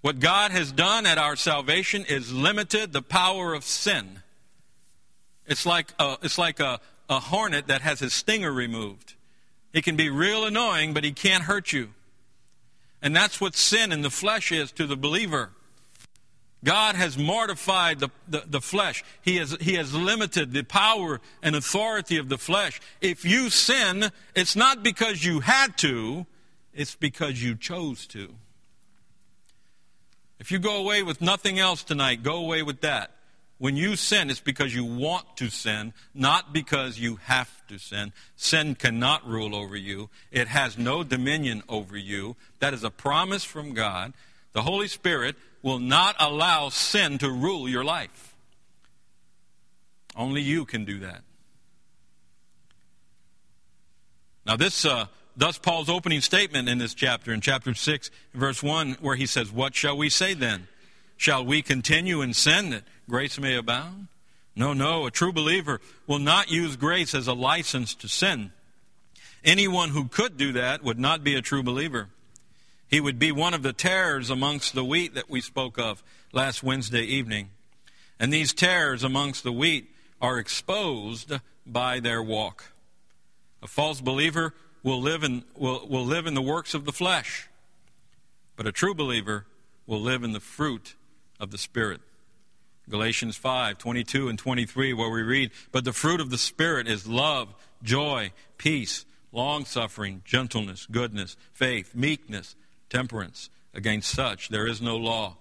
What 0.00 0.20
God 0.20 0.52
has 0.52 0.72
done 0.72 1.04
at 1.04 1.18
our 1.18 1.36
salvation 1.36 2.06
is 2.08 2.32
limited 2.32 2.94
the 2.94 3.02
power 3.02 3.52
of 3.52 3.62
sin. 3.62 4.22
It's 5.46 5.66
like 5.66 5.92
a, 5.98 6.16
it's 6.22 6.38
like 6.38 6.60
a, 6.60 6.80
a 7.10 7.20
hornet 7.20 7.66
that 7.66 7.82
has 7.82 8.00
his 8.00 8.14
stinger 8.14 8.54
removed. 8.54 9.16
He 9.74 9.82
can 9.82 9.96
be 9.96 10.08
real 10.08 10.46
annoying, 10.46 10.94
but 10.94 11.04
he 11.04 11.12
can't 11.12 11.44
hurt 11.44 11.74
you. 11.74 11.90
And 13.04 13.14
that's 13.14 13.38
what 13.38 13.54
sin 13.54 13.92
in 13.92 14.00
the 14.00 14.10
flesh 14.10 14.50
is 14.50 14.72
to 14.72 14.86
the 14.86 14.96
believer. 14.96 15.50
God 16.64 16.96
has 16.96 17.18
mortified 17.18 18.00
the, 18.00 18.08
the, 18.26 18.44
the, 18.46 18.60
flesh. 18.62 19.04
He 19.20 19.36
has, 19.36 19.54
he 19.60 19.74
has 19.74 19.94
limited 19.94 20.52
the 20.52 20.62
power 20.62 21.20
and 21.42 21.54
authority 21.54 22.16
of 22.16 22.30
the 22.30 22.38
flesh. 22.38 22.80
If 23.02 23.26
you 23.26 23.50
sin, 23.50 24.10
it's 24.34 24.56
not 24.56 24.82
because 24.82 25.22
you 25.22 25.40
had 25.40 25.76
to, 25.78 26.24
it's 26.72 26.94
because 26.94 27.42
you 27.42 27.56
chose 27.56 28.06
to. 28.06 28.34
If 30.40 30.50
you 30.50 30.58
go 30.58 30.78
away 30.78 31.02
with 31.02 31.20
nothing 31.20 31.58
else 31.58 31.84
tonight, 31.84 32.22
go 32.22 32.36
away 32.36 32.62
with 32.62 32.80
that. 32.80 33.13
When 33.58 33.76
you 33.76 33.96
sin, 33.96 34.30
it's 34.30 34.40
because 34.40 34.74
you 34.74 34.84
want 34.84 35.36
to 35.36 35.48
sin, 35.48 35.94
not 36.12 36.52
because 36.52 36.98
you 36.98 37.16
have 37.24 37.66
to 37.68 37.78
sin. 37.78 38.12
Sin 38.36 38.74
cannot 38.74 39.26
rule 39.26 39.54
over 39.54 39.76
you, 39.76 40.10
it 40.30 40.48
has 40.48 40.76
no 40.76 41.04
dominion 41.04 41.62
over 41.68 41.96
you. 41.96 42.36
That 42.58 42.74
is 42.74 42.84
a 42.84 42.90
promise 42.90 43.44
from 43.44 43.74
God. 43.74 44.12
The 44.52 44.62
Holy 44.62 44.88
Spirit 44.88 45.36
will 45.62 45.78
not 45.78 46.16
allow 46.18 46.68
sin 46.68 47.18
to 47.18 47.30
rule 47.30 47.68
your 47.68 47.84
life. 47.84 48.34
Only 50.16 50.42
you 50.42 50.64
can 50.64 50.84
do 50.84 51.00
that. 51.00 51.22
Now, 54.46 54.56
this 54.56 54.84
uh, 54.84 55.06
thus 55.36 55.58
Paul's 55.58 55.88
opening 55.88 56.20
statement 56.20 56.68
in 56.68 56.78
this 56.78 56.94
chapter, 56.94 57.32
in 57.32 57.40
chapter 57.40 57.74
6, 57.74 58.10
verse 58.34 58.62
1, 58.62 58.98
where 59.00 59.16
he 59.16 59.26
says, 59.26 59.50
What 59.50 59.74
shall 59.74 59.96
we 59.96 60.10
say 60.10 60.34
then? 60.34 60.68
Shall 61.16 61.44
we 61.44 61.62
continue 61.62 62.20
in 62.20 62.34
sin 62.34 62.70
that 62.70 62.84
grace 63.08 63.38
may 63.38 63.56
abound? 63.56 64.08
No, 64.56 64.72
no. 64.72 65.06
A 65.06 65.10
true 65.10 65.32
believer 65.32 65.80
will 66.06 66.18
not 66.18 66.50
use 66.50 66.76
grace 66.76 67.14
as 67.14 67.26
a 67.26 67.32
license 67.32 67.94
to 67.96 68.08
sin. 68.08 68.52
Anyone 69.44 69.90
who 69.90 70.08
could 70.08 70.36
do 70.36 70.52
that 70.52 70.82
would 70.82 70.98
not 70.98 71.22
be 71.22 71.34
a 71.34 71.42
true 71.42 71.62
believer. 71.62 72.08
He 72.88 73.00
would 73.00 73.18
be 73.18 73.32
one 73.32 73.54
of 73.54 73.62
the 73.62 73.72
tares 73.72 74.30
amongst 74.30 74.74
the 74.74 74.84
wheat 74.84 75.14
that 75.14 75.28
we 75.28 75.40
spoke 75.40 75.78
of 75.78 76.02
last 76.32 76.62
Wednesday 76.62 77.02
evening. 77.02 77.50
And 78.18 78.32
these 78.32 78.52
tares 78.52 79.02
amongst 79.02 79.42
the 79.42 79.52
wheat 79.52 79.90
are 80.20 80.38
exposed 80.38 81.32
by 81.66 82.00
their 82.00 82.22
walk. 82.22 82.72
A 83.62 83.66
false 83.66 84.00
believer 84.00 84.54
will 84.82 85.00
live 85.00 85.24
in, 85.24 85.44
will, 85.56 85.86
will 85.88 86.04
live 86.04 86.26
in 86.26 86.34
the 86.34 86.42
works 86.42 86.74
of 86.74 86.84
the 86.84 86.92
flesh, 86.92 87.48
but 88.56 88.66
a 88.66 88.72
true 88.72 88.94
believer 88.94 89.46
will 89.86 90.00
live 90.00 90.22
in 90.22 90.32
the 90.32 90.40
fruit 90.40 90.94
of 91.40 91.50
the 91.50 91.58
Spirit. 91.58 92.00
Galatians 92.88 93.36
5 93.36 93.78
22 93.78 94.28
and 94.28 94.38
23, 94.38 94.92
where 94.92 95.10
we 95.10 95.22
read, 95.22 95.50
But 95.72 95.84
the 95.84 95.92
fruit 95.92 96.20
of 96.20 96.30
the 96.30 96.38
Spirit 96.38 96.86
is 96.86 97.06
love, 97.06 97.54
joy, 97.82 98.32
peace, 98.58 99.04
long 99.32 99.64
suffering, 99.64 100.22
gentleness, 100.24 100.86
goodness, 100.90 101.36
faith, 101.52 101.94
meekness, 101.94 102.56
temperance. 102.90 103.50
Against 103.76 104.10
such 104.10 104.50
there 104.50 104.68
is 104.68 104.80
no 104.80 104.96
law. 104.96 105.36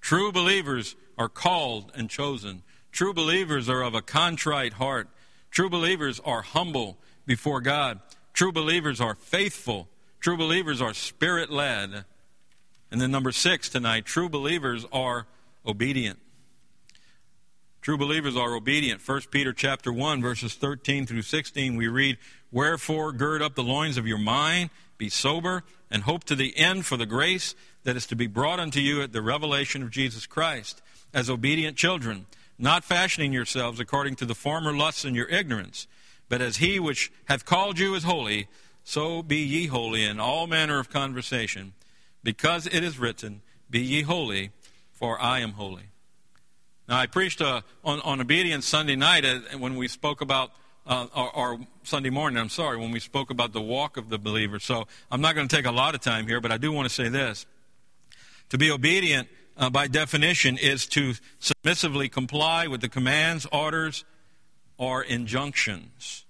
True 0.00 0.30
believers 0.30 0.96
are 1.16 1.28
called 1.28 1.90
and 1.94 2.10
chosen. 2.10 2.62
True 2.92 3.14
believers 3.14 3.68
are 3.68 3.82
of 3.82 3.94
a 3.94 4.02
contrite 4.02 4.74
heart. 4.74 5.08
True 5.50 5.70
believers 5.70 6.20
are 6.24 6.42
humble 6.42 6.98
before 7.26 7.60
God. 7.60 8.00
True 8.34 8.52
believers 8.52 9.00
are 9.00 9.14
faithful. 9.14 9.88
True 10.20 10.36
believers 10.36 10.82
are 10.82 10.92
spirit 10.92 11.50
led. 11.50 12.04
And 12.90 13.00
then 13.00 13.10
number 13.10 13.32
six 13.32 13.68
tonight, 13.68 14.04
true 14.04 14.28
believers 14.28 14.84
are 14.92 15.26
obedient. 15.66 16.18
True 17.88 17.96
believers 17.96 18.36
are 18.36 18.54
obedient. 18.54 19.00
1 19.00 19.22
Peter 19.30 19.50
chapter 19.54 19.90
1 19.90 20.20
verses 20.20 20.52
13 20.56 21.06
through 21.06 21.22
16 21.22 21.74
we 21.74 21.88
read, 21.88 22.18
"Wherefore 22.50 23.12
gird 23.12 23.40
up 23.40 23.54
the 23.54 23.62
loins 23.62 23.96
of 23.96 24.06
your 24.06 24.18
mind, 24.18 24.68
be 24.98 25.08
sober, 25.08 25.64
and 25.90 26.02
hope 26.02 26.24
to 26.24 26.36
the 26.36 26.54
end 26.54 26.84
for 26.84 26.98
the 26.98 27.06
grace 27.06 27.54
that 27.84 27.96
is 27.96 28.04
to 28.08 28.14
be 28.14 28.26
brought 28.26 28.60
unto 28.60 28.78
you 28.78 29.00
at 29.00 29.14
the 29.14 29.22
revelation 29.22 29.82
of 29.82 29.90
Jesus 29.90 30.26
Christ, 30.26 30.82
as 31.14 31.30
obedient 31.30 31.78
children, 31.78 32.26
not 32.58 32.84
fashioning 32.84 33.32
yourselves 33.32 33.80
according 33.80 34.16
to 34.16 34.26
the 34.26 34.34
former 34.34 34.74
lusts 34.74 35.06
in 35.06 35.14
your 35.14 35.28
ignorance, 35.30 35.86
but 36.28 36.42
as 36.42 36.58
he 36.58 36.78
which 36.78 37.10
hath 37.24 37.46
called 37.46 37.78
you 37.78 37.94
is 37.94 38.02
holy, 38.02 38.48
so 38.84 39.22
be 39.22 39.38
ye 39.38 39.64
holy 39.64 40.04
in 40.04 40.20
all 40.20 40.46
manner 40.46 40.78
of 40.78 40.90
conversation, 40.90 41.72
because 42.22 42.66
it 42.66 42.84
is 42.84 42.98
written, 42.98 43.40
Be 43.70 43.80
ye 43.80 44.02
holy, 44.02 44.50
for 44.92 45.18
I 45.18 45.38
am 45.38 45.52
holy. 45.52 45.84
Now, 46.88 46.98
I 46.98 47.06
preached 47.06 47.42
uh, 47.42 47.60
on, 47.84 48.00
on 48.00 48.18
obedience 48.18 48.66
Sunday 48.66 48.96
night 48.96 49.24
when 49.58 49.76
we 49.76 49.88
spoke 49.88 50.22
about, 50.22 50.52
uh, 50.86 51.06
or, 51.14 51.36
or, 51.36 51.60
Sunday 51.82 52.08
morning, 52.08 52.38
I'm 52.38 52.48
sorry, 52.48 52.78
when 52.78 52.90
we 52.92 53.00
spoke 53.00 53.28
about 53.28 53.52
the 53.52 53.60
walk 53.60 53.98
of 53.98 54.08
the 54.08 54.18
believer. 54.18 54.58
So 54.58 54.86
I'm 55.10 55.20
not 55.20 55.34
going 55.34 55.46
to 55.46 55.54
take 55.54 55.66
a 55.66 55.70
lot 55.70 55.94
of 55.94 56.00
time 56.00 56.26
here, 56.26 56.40
but 56.40 56.50
I 56.50 56.56
do 56.56 56.72
want 56.72 56.88
to 56.88 56.94
say 56.94 57.10
this. 57.10 57.44
To 58.48 58.56
be 58.56 58.70
obedient, 58.70 59.28
uh, 59.58 59.68
by 59.68 59.86
definition, 59.86 60.56
is 60.56 60.86
to 60.86 61.12
submissively 61.40 62.08
comply 62.08 62.66
with 62.66 62.80
the 62.80 62.88
commands, 62.88 63.46
orders, 63.52 64.06
or 64.78 65.02
injunctions 65.02 66.24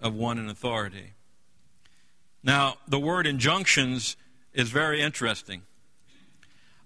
of 0.00 0.12
one 0.12 0.38
in 0.38 0.48
authority. 0.48 1.12
Now, 2.42 2.78
the 2.88 2.98
word 2.98 3.28
injunctions 3.28 4.16
is 4.52 4.70
very 4.70 5.00
interesting. 5.00 5.62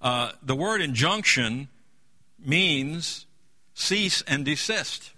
Uh, 0.03 0.33
the 0.43 0.57
word 0.57 0.83
injunction 0.83 1.69
means 2.47 3.27
cease 3.75 4.23
and 4.23 4.45
desist. 4.45 5.13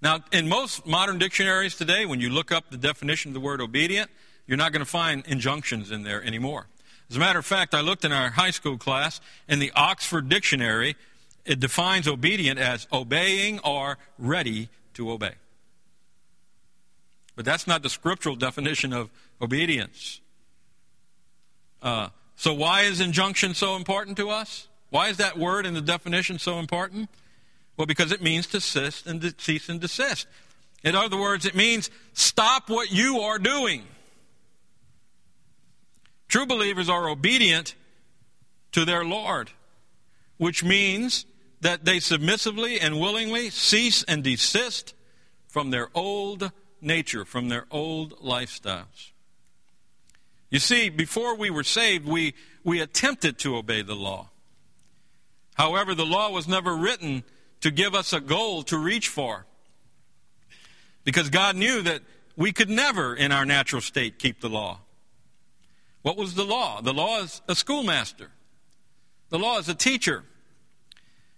Now, 0.00 0.20
in 0.32 0.48
most 0.48 0.86
modern 0.86 1.18
dictionaries 1.18 1.74
today, 1.74 2.06
when 2.06 2.20
you 2.20 2.30
look 2.30 2.52
up 2.52 2.70
the 2.70 2.76
definition 2.76 3.30
of 3.30 3.34
the 3.34 3.40
word 3.40 3.60
obedient, 3.60 4.10
you're 4.46 4.56
not 4.56 4.72
going 4.72 4.84
to 4.84 4.90
find 4.90 5.26
injunctions 5.26 5.90
in 5.90 6.04
there 6.04 6.22
anymore. 6.22 6.66
As 7.10 7.16
a 7.16 7.20
matter 7.20 7.38
of 7.38 7.46
fact, 7.46 7.74
I 7.74 7.80
looked 7.80 8.04
in 8.04 8.12
our 8.12 8.30
high 8.30 8.50
school 8.50 8.78
class, 8.78 9.20
in 9.48 9.58
the 9.58 9.72
Oxford 9.74 10.28
Dictionary, 10.28 10.96
it 11.44 11.58
defines 11.58 12.06
obedient 12.06 12.58
as 12.58 12.86
obeying 12.92 13.58
or 13.60 13.98
ready 14.18 14.68
to 14.94 15.10
obey. 15.10 15.32
But 17.34 17.44
that's 17.44 17.66
not 17.66 17.82
the 17.82 17.88
scriptural 17.88 18.36
definition 18.36 18.92
of 18.92 19.10
obedience. 19.40 20.20
Uh, 21.80 22.08
so, 22.36 22.52
why 22.52 22.82
is 22.82 23.00
injunction 23.00 23.54
so 23.54 23.76
important 23.76 24.16
to 24.18 24.28
us? 24.28 24.68
Why 24.90 25.08
is 25.08 25.18
that 25.18 25.38
word 25.38 25.66
in 25.66 25.74
the 25.74 25.80
definition 25.80 26.38
so 26.38 26.58
important? 26.58 27.10
Well, 27.76 27.86
because 27.86 28.10
it 28.12 28.22
means 28.22 28.46
to 28.48 28.60
cease 28.60 29.06
and 29.06 29.20
de- 29.20 29.34
cease 29.38 29.68
and 29.68 29.80
desist. 29.80 30.26
In 30.82 30.94
other 30.94 31.16
words, 31.16 31.44
it 31.44 31.54
means 31.54 31.90
stop 32.12 32.70
what 32.70 32.90
you 32.90 33.20
are 33.20 33.38
doing. 33.38 33.84
True 36.28 36.46
believers 36.46 36.88
are 36.88 37.08
obedient 37.08 37.74
to 38.72 38.84
their 38.84 39.04
Lord, 39.04 39.50
which 40.36 40.62
means 40.62 41.24
that 41.60 41.84
they 41.84 42.00
submissively 42.00 42.80
and 42.80 43.00
willingly 43.00 43.50
cease 43.50 44.04
and 44.04 44.22
desist 44.22 44.94
from 45.48 45.70
their 45.70 45.88
old 45.94 46.52
nature, 46.80 47.24
from 47.24 47.48
their 47.48 47.66
old 47.70 48.18
lifestyles. 48.20 49.10
You 50.50 50.58
see, 50.58 50.88
before 50.88 51.34
we 51.34 51.50
were 51.50 51.64
saved, 51.64 52.06
we, 52.06 52.34
we 52.62 52.80
attempted 52.80 53.38
to 53.40 53.56
obey 53.56 53.82
the 53.82 53.96
law. 53.96 54.27
However, 55.58 55.94
the 55.94 56.06
law 56.06 56.30
was 56.30 56.46
never 56.46 56.74
written 56.74 57.24
to 57.60 57.72
give 57.72 57.94
us 57.94 58.12
a 58.12 58.20
goal 58.20 58.62
to 58.64 58.78
reach 58.78 59.08
for. 59.08 59.44
Because 61.04 61.28
God 61.30 61.56
knew 61.56 61.82
that 61.82 62.02
we 62.36 62.52
could 62.52 62.70
never, 62.70 63.14
in 63.14 63.32
our 63.32 63.44
natural 63.44 63.82
state, 63.82 64.20
keep 64.20 64.40
the 64.40 64.48
law. 64.48 64.78
What 66.02 66.16
was 66.16 66.36
the 66.36 66.44
law? 66.44 66.80
The 66.80 66.94
law 66.94 67.20
is 67.20 67.42
a 67.48 67.56
schoolmaster, 67.56 68.30
the 69.30 69.38
law 69.38 69.58
is 69.58 69.68
a 69.68 69.74
teacher. 69.74 70.24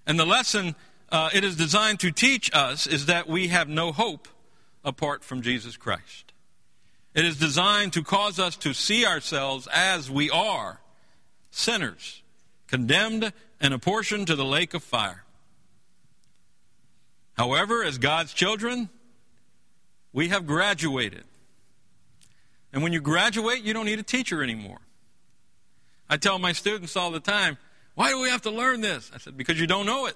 And 0.06 0.18
the 0.18 0.26
lesson 0.26 0.74
uh, 1.10 1.30
it 1.32 1.44
is 1.44 1.56
designed 1.56 2.00
to 2.00 2.10
teach 2.10 2.50
us 2.52 2.86
is 2.86 3.06
that 3.06 3.28
we 3.28 3.48
have 3.48 3.68
no 3.68 3.92
hope 3.92 4.28
apart 4.84 5.22
from 5.22 5.42
Jesus 5.42 5.76
Christ. 5.76 6.32
It 7.14 7.24
is 7.24 7.36
designed 7.36 7.92
to 7.94 8.02
cause 8.02 8.38
us 8.38 8.56
to 8.56 8.72
see 8.72 9.04
ourselves 9.06 9.68
as 9.72 10.10
we 10.10 10.30
are 10.30 10.80
sinners, 11.50 12.19
condemned 12.70 13.32
and 13.60 13.74
apportioned 13.74 14.28
to 14.28 14.36
the 14.36 14.44
lake 14.44 14.74
of 14.74 14.82
fire. 14.82 15.24
However, 17.34 17.82
as 17.82 17.98
God's 17.98 18.32
children, 18.32 18.88
we 20.12 20.28
have 20.28 20.46
graduated. 20.46 21.24
And 22.72 22.82
when 22.82 22.92
you 22.92 23.00
graduate, 23.00 23.64
you 23.64 23.74
don't 23.74 23.86
need 23.86 23.98
a 23.98 24.04
teacher 24.04 24.42
anymore. 24.42 24.78
I 26.08 26.16
tell 26.16 26.38
my 26.38 26.52
students 26.52 26.96
all 26.96 27.10
the 27.10 27.20
time, 27.20 27.58
why 27.94 28.10
do 28.10 28.20
we 28.20 28.30
have 28.30 28.42
to 28.42 28.50
learn 28.50 28.80
this? 28.80 29.10
I 29.12 29.18
said, 29.18 29.36
because 29.36 29.60
you 29.60 29.66
don't 29.66 29.86
know 29.86 30.06
it. 30.06 30.14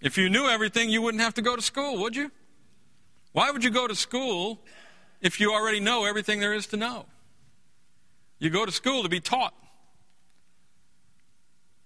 If 0.00 0.16
you 0.16 0.30
knew 0.30 0.46
everything, 0.46 0.88
you 0.88 1.02
wouldn't 1.02 1.22
have 1.22 1.34
to 1.34 1.42
go 1.42 1.56
to 1.56 1.62
school, 1.62 1.98
would 1.98 2.16
you? 2.16 2.30
Why 3.32 3.50
would 3.50 3.64
you 3.64 3.70
go 3.70 3.86
to 3.86 3.94
school 3.94 4.60
if 5.20 5.40
you 5.40 5.52
already 5.52 5.80
know 5.80 6.06
everything 6.06 6.40
there 6.40 6.54
is 6.54 6.66
to 6.68 6.76
know? 6.76 7.04
You 8.38 8.50
go 8.50 8.64
to 8.64 8.72
school 8.72 9.02
to 9.02 9.08
be 9.08 9.20
taught. 9.20 9.52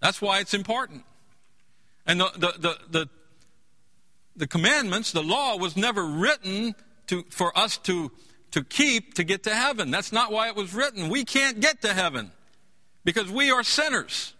That's 0.03 0.21
why 0.21 0.41
it's 0.41 0.53
important. 0.53 1.05
And 2.05 2.21
the, 2.21 2.31
the, 2.35 2.55
the, 2.59 2.79
the, 2.91 3.09
the 4.35 4.47
commandments, 4.49 5.12
the 5.12 5.23
law, 5.23 5.57
was 5.57 5.77
never 5.77 6.05
written 6.05 6.75
to, 7.07 7.23
for 7.31 7.57
us 7.57 7.79
to, 7.79 8.11
to 8.51 8.65
keep 8.65 9.15
to 9.15 9.23
get 9.23 9.45
to 9.45 9.55
heaven. 9.55 9.93
That's 9.93 10.11
not 10.11 10.33
why 10.33 10.49
it 10.49 10.57
was 10.57 10.75
written. 10.75 11.09
We 11.09 11.25
can't 11.25 11.61
get 11.61 11.83
to 11.83 11.95
heaven 11.95 12.33
because 13.05 13.31
we 13.31 13.53
are 13.53 13.62
sinners. 13.62 14.35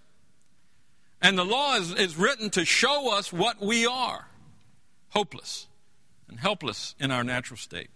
And 1.21 1.39
the 1.39 1.45
law 1.45 1.77
is, 1.77 1.95
is 1.95 2.17
written 2.17 2.51
to 2.51 2.65
show 2.65 3.17
us 3.17 3.33
what 3.33 3.61
we 3.61 3.87
are 3.87 4.27
hopeless 5.11 5.69
and 6.29 6.41
helpless 6.41 6.97
in 6.99 7.13
our 7.13 7.23
natural 7.23 7.57
state. 7.57 7.91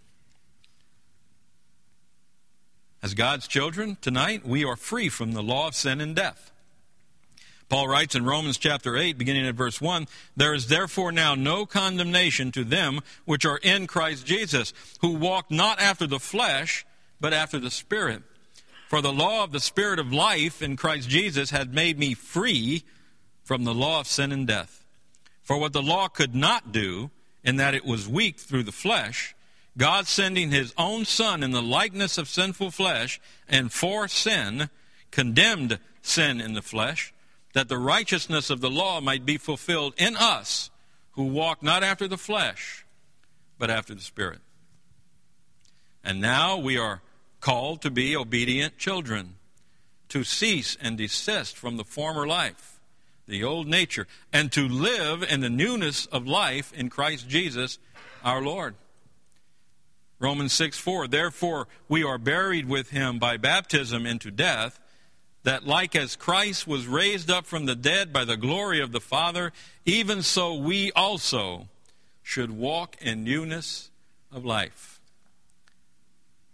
As 3.02 3.14
God's 3.14 3.48
children, 3.48 3.96
tonight 4.00 4.46
we 4.46 4.64
are 4.64 4.76
free 4.76 5.08
from 5.08 5.32
the 5.32 5.42
law 5.42 5.66
of 5.66 5.74
sin 5.74 6.00
and 6.00 6.14
death. 6.14 6.52
Paul 7.68 7.88
writes 7.88 8.14
in 8.14 8.24
Romans 8.24 8.58
chapter 8.58 8.96
8, 8.96 9.18
beginning 9.18 9.46
at 9.46 9.56
verse 9.56 9.80
1 9.80 10.06
There 10.36 10.54
is 10.54 10.68
therefore 10.68 11.10
now 11.10 11.34
no 11.34 11.66
condemnation 11.66 12.52
to 12.52 12.62
them 12.62 13.00
which 13.24 13.44
are 13.44 13.58
in 13.58 13.88
Christ 13.88 14.24
Jesus, 14.24 14.72
who 15.00 15.14
walk 15.14 15.50
not 15.50 15.80
after 15.80 16.06
the 16.06 16.20
flesh, 16.20 16.86
but 17.20 17.32
after 17.32 17.58
the 17.58 17.70
Spirit. 17.70 18.22
For 18.88 19.00
the 19.00 19.12
law 19.12 19.42
of 19.42 19.50
the 19.50 19.58
Spirit 19.58 19.98
of 19.98 20.12
life 20.12 20.62
in 20.62 20.76
Christ 20.76 21.08
Jesus 21.08 21.50
had 21.50 21.74
made 21.74 21.98
me 21.98 22.14
free 22.14 22.84
from 23.42 23.64
the 23.64 23.74
law 23.74 24.00
of 24.00 24.06
sin 24.06 24.30
and 24.30 24.46
death. 24.46 24.84
For 25.42 25.58
what 25.58 25.72
the 25.72 25.82
law 25.82 26.06
could 26.06 26.36
not 26.36 26.70
do, 26.70 27.10
in 27.42 27.56
that 27.56 27.74
it 27.74 27.84
was 27.84 28.08
weak 28.08 28.38
through 28.38 28.64
the 28.64 28.72
flesh, 28.72 29.34
God 29.76 30.06
sending 30.06 30.50
his 30.50 30.72
own 30.78 31.04
Son 31.04 31.42
in 31.42 31.50
the 31.50 31.62
likeness 31.62 32.16
of 32.16 32.28
sinful 32.28 32.70
flesh, 32.70 33.20
and 33.48 33.72
for 33.72 34.06
sin, 34.06 34.70
condemned 35.10 35.80
sin 36.00 36.40
in 36.40 36.54
the 36.54 36.62
flesh 36.62 37.12
that 37.56 37.70
the 37.70 37.78
righteousness 37.78 38.50
of 38.50 38.60
the 38.60 38.68
law 38.68 39.00
might 39.00 39.24
be 39.24 39.38
fulfilled 39.38 39.94
in 39.96 40.14
us 40.14 40.68
who 41.12 41.24
walk 41.24 41.62
not 41.62 41.82
after 41.82 42.06
the 42.06 42.18
flesh, 42.18 42.84
but 43.58 43.70
after 43.70 43.94
the 43.94 44.02
Spirit. 44.02 44.40
And 46.04 46.20
now 46.20 46.58
we 46.58 46.76
are 46.76 47.00
called 47.40 47.80
to 47.80 47.90
be 47.90 48.14
obedient 48.14 48.76
children, 48.76 49.36
to 50.10 50.22
cease 50.22 50.76
and 50.82 50.98
desist 50.98 51.56
from 51.56 51.78
the 51.78 51.84
former 51.84 52.26
life, 52.26 52.78
the 53.26 53.42
old 53.42 53.66
nature, 53.66 54.06
and 54.34 54.52
to 54.52 54.68
live 54.68 55.22
in 55.22 55.40
the 55.40 55.48
newness 55.48 56.04
of 56.04 56.26
life 56.26 56.74
in 56.74 56.90
Christ 56.90 57.26
Jesus 57.26 57.78
our 58.22 58.42
Lord. 58.42 58.74
Romans 60.18 60.52
6 60.52 60.76
4, 60.76 61.08
therefore 61.08 61.68
we 61.88 62.04
are 62.04 62.18
buried 62.18 62.68
with 62.68 62.90
him 62.90 63.18
by 63.18 63.38
baptism 63.38 64.04
into 64.04 64.30
death, 64.30 64.78
that 65.46 65.64
like 65.64 65.94
as 65.94 66.16
Christ 66.16 66.66
was 66.66 66.88
raised 66.88 67.30
up 67.30 67.46
from 67.46 67.66
the 67.66 67.76
dead 67.76 68.12
by 68.12 68.24
the 68.24 68.36
glory 68.36 68.80
of 68.80 68.90
the 68.90 69.00
Father, 69.00 69.52
even 69.84 70.20
so 70.20 70.52
we 70.52 70.90
also 70.90 71.68
should 72.20 72.50
walk 72.50 72.96
in 73.00 73.22
newness 73.22 73.92
of 74.32 74.44
life. 74.44 75.00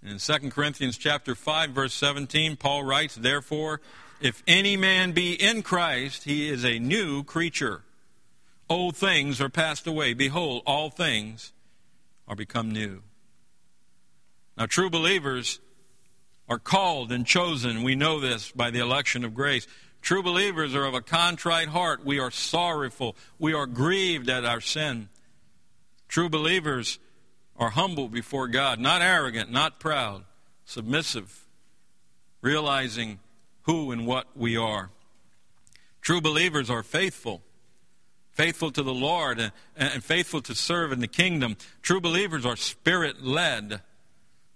In 0.02 0.18
2 0.18 0.50
Corinthians 0.50 0.98
chapter 0.98 1.34
5 1.34 1.70
verse 1.70 1.94
17 1.94 2.56
Paul 2.56 2.84
writes 2.84 3.14
therefore 3.14 3.80
if 4.20 4.42
any 4.46 4.76
man 4.76 5.12
be 5.12 5.32
in 5.42 5.62
Christ 5.62 6.24
he 6.24 6.50
is 6.50 6.62
a 6.62 6.78
new 6.78 7.24
creature. 7.24 7.80
Old 8.68 8.94
things 8.94 9.40
are 9.40 9.48
passed 9.48 9.86
away. 9.86 10.12
Behold 10.12 10.64
all 10.66 10.90
things 10.90 11.52
are 12.28 12.36
become 12.36 12.70
new. 12.70 13.00
Now, 14.58 14.66
true 14.66 14.90
believers 14.90 15.60
are 16.52 16.58
called 16.58 17.10
and 17.10 17.26
chosen. 17.26 17.82
We 17.82 17.94
know 17.94 18.20
this 18.20 18.52
by 18.52 18.70
the 18.70 18.80
election 18.80 19.24
of 19.24 19.32
grace. 19.32 19.66
True 20.02 20.22
believers 20.22 20.74
are 20.74 20.84
of 20.84 20.92
a 20.92 21.00
contrite 21.00 21.68
heart. 21.68 22.04
We 22.04 22.18
are 22.18 22.30
sorrowful. 22.30 23.16
We 23.38 23.54
are 23.54 23.64
grieved 23.64 24.28
at 24.28 24.44
our 24.44 24.60
sin. 24.60 25.08
True 26.08 26.28
believers 26.28 26.98
are 27.56 27.70
humble 27.70 28.10
before 28.10 28.48
God, 28.48 28.78
not 28.78 29.00
arrogant, 29.00 29.50
not 29.50 29.80
proud, 29.80 30.24
submissive, 30.66 31.46
realizing 32.42 33.18
who 33.62 33.90
and 33.90 34.06
what 34.06 34.26
we 34.36 34.54
are. 34.54 34.90
True 36.02 36.20
believers 36.20 36.68
are 36.68 36.82
faithful, 36.82 37.40
faithful 38.30 38.70
to 38.72 38.82
the 38.82 38.92
Lord 38.92 39.52
and, 39.74 40.04
faithful 40.04 40.42
to 40.42 40.54
serve 40.54 40.92
in 40.92 41.00
the 41.00 41.08
kingdom. 41.08 41.56
True 41.80 42.00
believers 42.00 42.44
are 42.44 42.56
spirit 42.56 43.22
led 43.22 43.80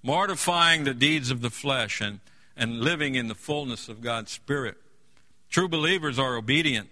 mortifying 0.07 0.85
the 0.85 0.95
deeds 0.95 1.33
of 1.33 1.41
the 1.41 1.51
flesh 1.51 2.01
and, 2.01 2.21
and 2.57 2.79
living 2.79 3.17
in 3.17 3.27
the 3.27 3.35
fullness 3.35 3.89
of 3.89 4.01
God's 4.01 4.31
Spirit. 4.31 4.77
True 5.51 5.69
believers 5.69 6.17
are 6.17 6.37
obedient 6.37 6.89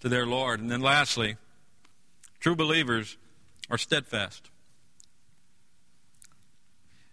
to 0.00 0.08
their 0.10 0.26
Lord. 0.26 0.60
And 0.60 0.70
then 0.70 0.82
lastly, 0.82 1.38
true 2.40 2.54
believers 2.54 3.16
are 3.70 3.78
steadfast. 3.78 4.50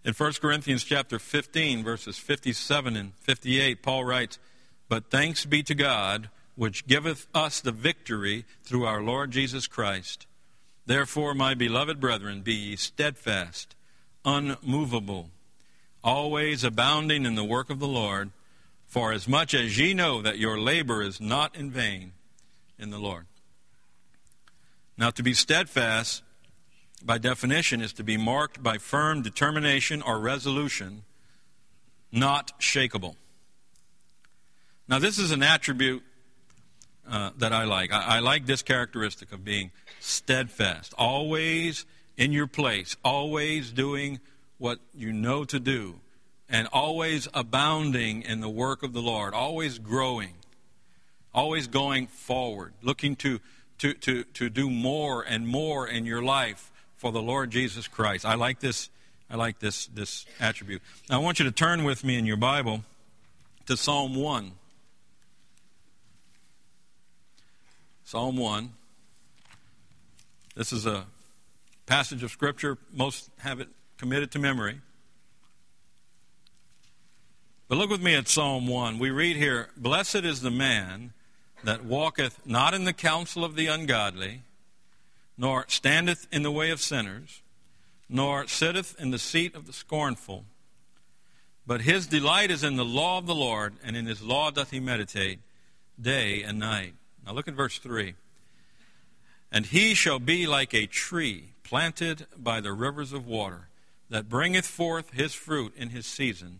In 0.04 0.12
1 0.12 0.32
Corinthians 0.42 0.84
chapter 0.84 1.18
15, 1.18 1.84
verses 1.84 2.18
57 2.18 2.94
and 2.94 3.14
58, 3.14 3.82
Paul 3.82 4.04
writes, 4.04 4.38
But 4.90 5.10
thanks 5.10 5.46
be 5.46 5.62
to 5.62 5.74
God, 5.74 6.28
which 6.54 6.86
giveth 6.86 7.26
us 7.34 7.60
the 7.62 7.72
victory 7.72 8.44
through 8.62 8.84
our 8.84 9.02
Lord 9.02 9.30
Jesus 9.30 9.66
Christ. 9.66 10.26
Therefore, 10.84 11.32
my 11.32 11.54
beloved 11.54 11.98
brethren, 11.98 12.42
be 12.42 12.54
ye 12.54 12.76
steadfast 12.76 13.74
unmovable, 14.24 15.30
always 16.02 16.64
abounding 16.64 17.24
in 17.26 17.34
the 17.34 17.44
work 17.44 17.70
of 17.70 17.78
the 17.78 17.88
Lord, 17.88 18.30
for 18.86 19.12
as 19.12 19.28
much 19.28 19.54
as 19.54 19.78
ye 19.78 19.94
know 19.94 20.20
that 20.22 20.38
your 20.38 20.58
labor 20.58 21.02
is 21.02 21.20
not 21.20 21.56
in 21.56 21.70
vain 21.70 22.12
in 22.78 22.90
the 22.90 22.98
Lord. 22.98 23.26
Now, 24.96 25.10
to 25.10 25.22
be 25.22 25.32
steadfast, 25.32 26.22
by 27.02 27.18
definition, 27.18 27.80
is 27.80 27.92
to 27.94 28.04
be 28.04 28.16
marked 28.16 28.62
by 28.62 28.78
firm 28.78 29.22
determination 29.22 30.02
or 30.02 30.18
resolution, 30.18 31.04
not 32.12 32.60
shakable. 32.60 33.14
Now, 34.88 34.98
this 34.98 35.18
is 35.18 35.30
an 35.30 35.42
attribute 35.42 36.02
uh, 37.08 37.30
that 37.38 37.52
I 37.52 37.64
like. 37.64 37.92
I, 37.92 38.16
I 38.16 38.18
like 38.18 38.46
this 38.46 38.62
characteristic 38.62 39.32
of 39.32 39.44
being 39.44 39.70
steadfast, 40.00 40.92
always 40.98 41.86
in 42.20 42.32
your 42.32 42.46
place, 42.46 42.96
always 43.02 43.72
doing 43.72 44.20
what 44.58 44.78
you 44.94 45.10
know 45.10 45.42
to 45.42 45.58
do, 45.58 45.94
and 46.50 46.68
always 46.70 47.26
abounding 47.32 48.20
in 48.20 48.42
the 48.42 48.48
work 48.48 48.82
of 48.82 48.92
the 48.92 49.00
Lord, 49.00 49.32
always 49.32 49.78
growing, 49.78 50.34
always 51.32 51.66
going 51.66 52.06
forward, 52.06 52.74
looking 52.82 53.16
to, 53.16 53.40
to, 53.78 53.94
to, 53.94 54.24
to 54.24 54.50
do 54.50 54.68
more 54.68 55.22
and 55.22 55.48
more 55.48 55.88
in 55.88 56.04
your 56.04 56.22
life 56.22 56.70
for 56.98 57.10
the 57.10 57.22
Lord 57.22 57.50
Jesus 57.50 57.88
Christ. 57.88 58.26
I 58.26 58.34
like 58.34 58.60
this. 58.60 58.90
I 59.30 59.36
like 59.36 59.60
this, 59.60 59.86
this 59.86 60.26
attribute. 60.40 60.82
Now, 61.08 61.20
I 61.20 61.22
want 61.22 61.38
you 61.38 61.46
to 61.46 61.52
turn 61.52 61.84
with 61.84 62.04
me 62.04 62.18
in 62.18 62.26
your 62.26 62.36
Bible 62.36 62.84
to 63.64 63.76
Psalm 63.78 64.14
1. 64.14 64.52
Psalm 68.04 68.36
1. 68.36 68.72
This 70.56 70.72
is 70.72 70.84
a 70.84 71.06
passage 71.90 72.22
of 72.22 72.30
Scripture. 72.30 72.78
Most 72.92 73.30
have 73.40 73.58
it 73.58 73.66
committed 73.98 74.30
to 74.30 74.38
memory. 74.38 74.80
But 77.66 77.78
look 77.78 77.90
with 77.90 78.00
me 78.00 78.14
at 78.14 78.28
Psalm 78.28 78.68
1. 78.68 79.00
We 79.00 79.10
read 79.10 79.34
here 79.34 79.70
Blessed 79.76 80.22
is 80.24 80.40
the 80.40 80.52
man 80.52 81.12
that 81.64 81.84
walketh 81.84 82.46
not 82.46 82.74
in 82.74 82.84
the 82.84 82.92
counsel 82.92 83.44
of 83.44 83.56
the 83.56 83.66
ungodly, 83.66 84.42
nor 85.36 85.64
standeth 85.66 86.28
in 86.30 86.44
the 86.44 86.52
way 86.52 86.70
of 86.70 86.80
sinners, 86.80 87.42
nor 88.08 88.46
sitteth 88.46 88.94
in 89.00 89.10
the 89.10 89.18
seat 89.18 89.56
of 89.56 89.66
the 89.66 89.72
scornful. 89.72 90.44
But 91.66 91.80
his 91.80 92.06
delight 92.06 92.52
is 92.52 92.62
in 92.62 92.76
the 92.76 92.84
law 92.84 93.18
of 93.18 93.26
the 93.26 93.34
Lord, 93.34 93.74
and 93.82 93.96
in 93.96 94.06
his 94.06 94.22
law 94.22 94.52
doth 94.52 94.70
he 94.70 94.78
meditate 94.78 95.40
day 96.00 96.44
and 96.44 96.60
night. 96.60 96.94
Now 97.26 97.32
look 97.32 97.48
at 97.48 97.54
verse 97.54 97.78
3. 97.78 98.14
And 99.50 99.66
he 99.66 99.94
shall 99.94 100.20
be 100.20 100.46
like 100.46 100.72
a 100.72 100.86
tree 100.86 101.54
planted 101.70 102.26
by 102.36 102.60
the 102.60 102.72
rivers 102.72 103.12
of 103.12 103.28
water, 103.28 103.68
that 104.08 104.28
bringeth 104.28 104.66
forth 104.66 105.12
his 105.12 105.32
fruit 105.34 105.72
in 105.76 105.90
his 105.90 106.04
season. 106.04 106.58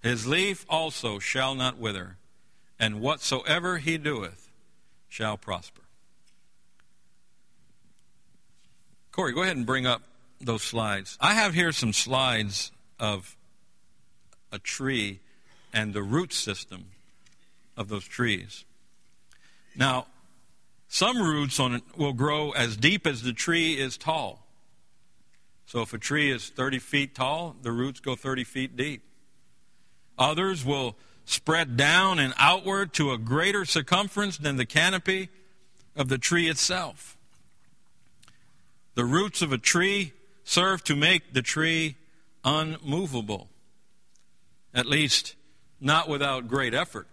His 0.00 0.24
leaf 0.24 0.64
also 0.68 1.18
shall 1.18 1.56
not 1.56 1.78
wither, 1.78 2.16
and 2.78 3.00
whatsoever 3.00 3.78
he 3.78 3.98
doeth 3.98 4.52
shall 5.08 5.36
prosper. 5.36 5.82
Corey, 9.10 9.32
go 9.32 9.42
ahead 9.42 9.56
and 9.56 9.66
bring 9.66 9.84
up 9.84 10.02
those 10.40 10.62
slides. 10.62 11.18
I 11.20 11.34
have 11.34 11.54
here 11.54 11.72
some 11.72 11.92
slides 11.92 12.70
of 13.00 13.36
a 14.52 14.60
tree 14.60 15.18
and 15.72 15.92
the 15.92 16.04
root 16.04 16.32
system 16.32 16.84
of 17.76 17.88
those 17.88 18.04
trees. 18.04 18.64
Now, 19.74 20.06
some 20.86 21.20
roots 21.20 21.58
on 21.58 21.74
it 21.74 21.82
will 21.96 22.12
grow 22.12 22.52
as 22.52 22.76
deep 22.76 23.08
as 23.08 23.24
the 23.24 23.32
tree 23.32 23.74
is 23.74 23.96
tall. 23.96 24.41
So 25.72 25.80
if 25.80 25.94
a 25.94 25.98
tree 25.98 26.30
is 26.30 26.50
30 26.50 26.80
feet 26.80 27.14
tall, 27.14 27.56
the 27.62 27.72
roots 27.72 27.98
go 27.98 28.14
30 28.14 28.44
feet 28.44 28.76
deep. 28.76 29.00
Others 30.18 30.66
will 30.66 30.96
spread 31.24 31.78
down 31.78 32.18
and 32.18 32.34
outward 32.36 32.92
to 32.92 33.12
a 33.12 33.16
greater 33.16 33.64
circumference 33.64 34.36
than 34.36 34.56
the 34.56 34.66
canopy 34.66 35.30
of 35.96 36.10
the 36.10 36.18
tree 36.18 36.50
itself. 36.50 37.16
The 38.96 39.06
roots 39.06 39.40
of 39.40 39.50
a 39.50 39.56
tree 39.56 40.12
serve 40.44 40.84
to 40.84 40.94
make 40.94 41.32
the 41.32 41.40
tree 41.40 41.96
unmovable, 42.44 43.48
at 44.74 44.84
least 44.84 45.36
not 45.80 46.06
without 46.06 46.48
great 46.48 46.74
effort. 46.74 47.06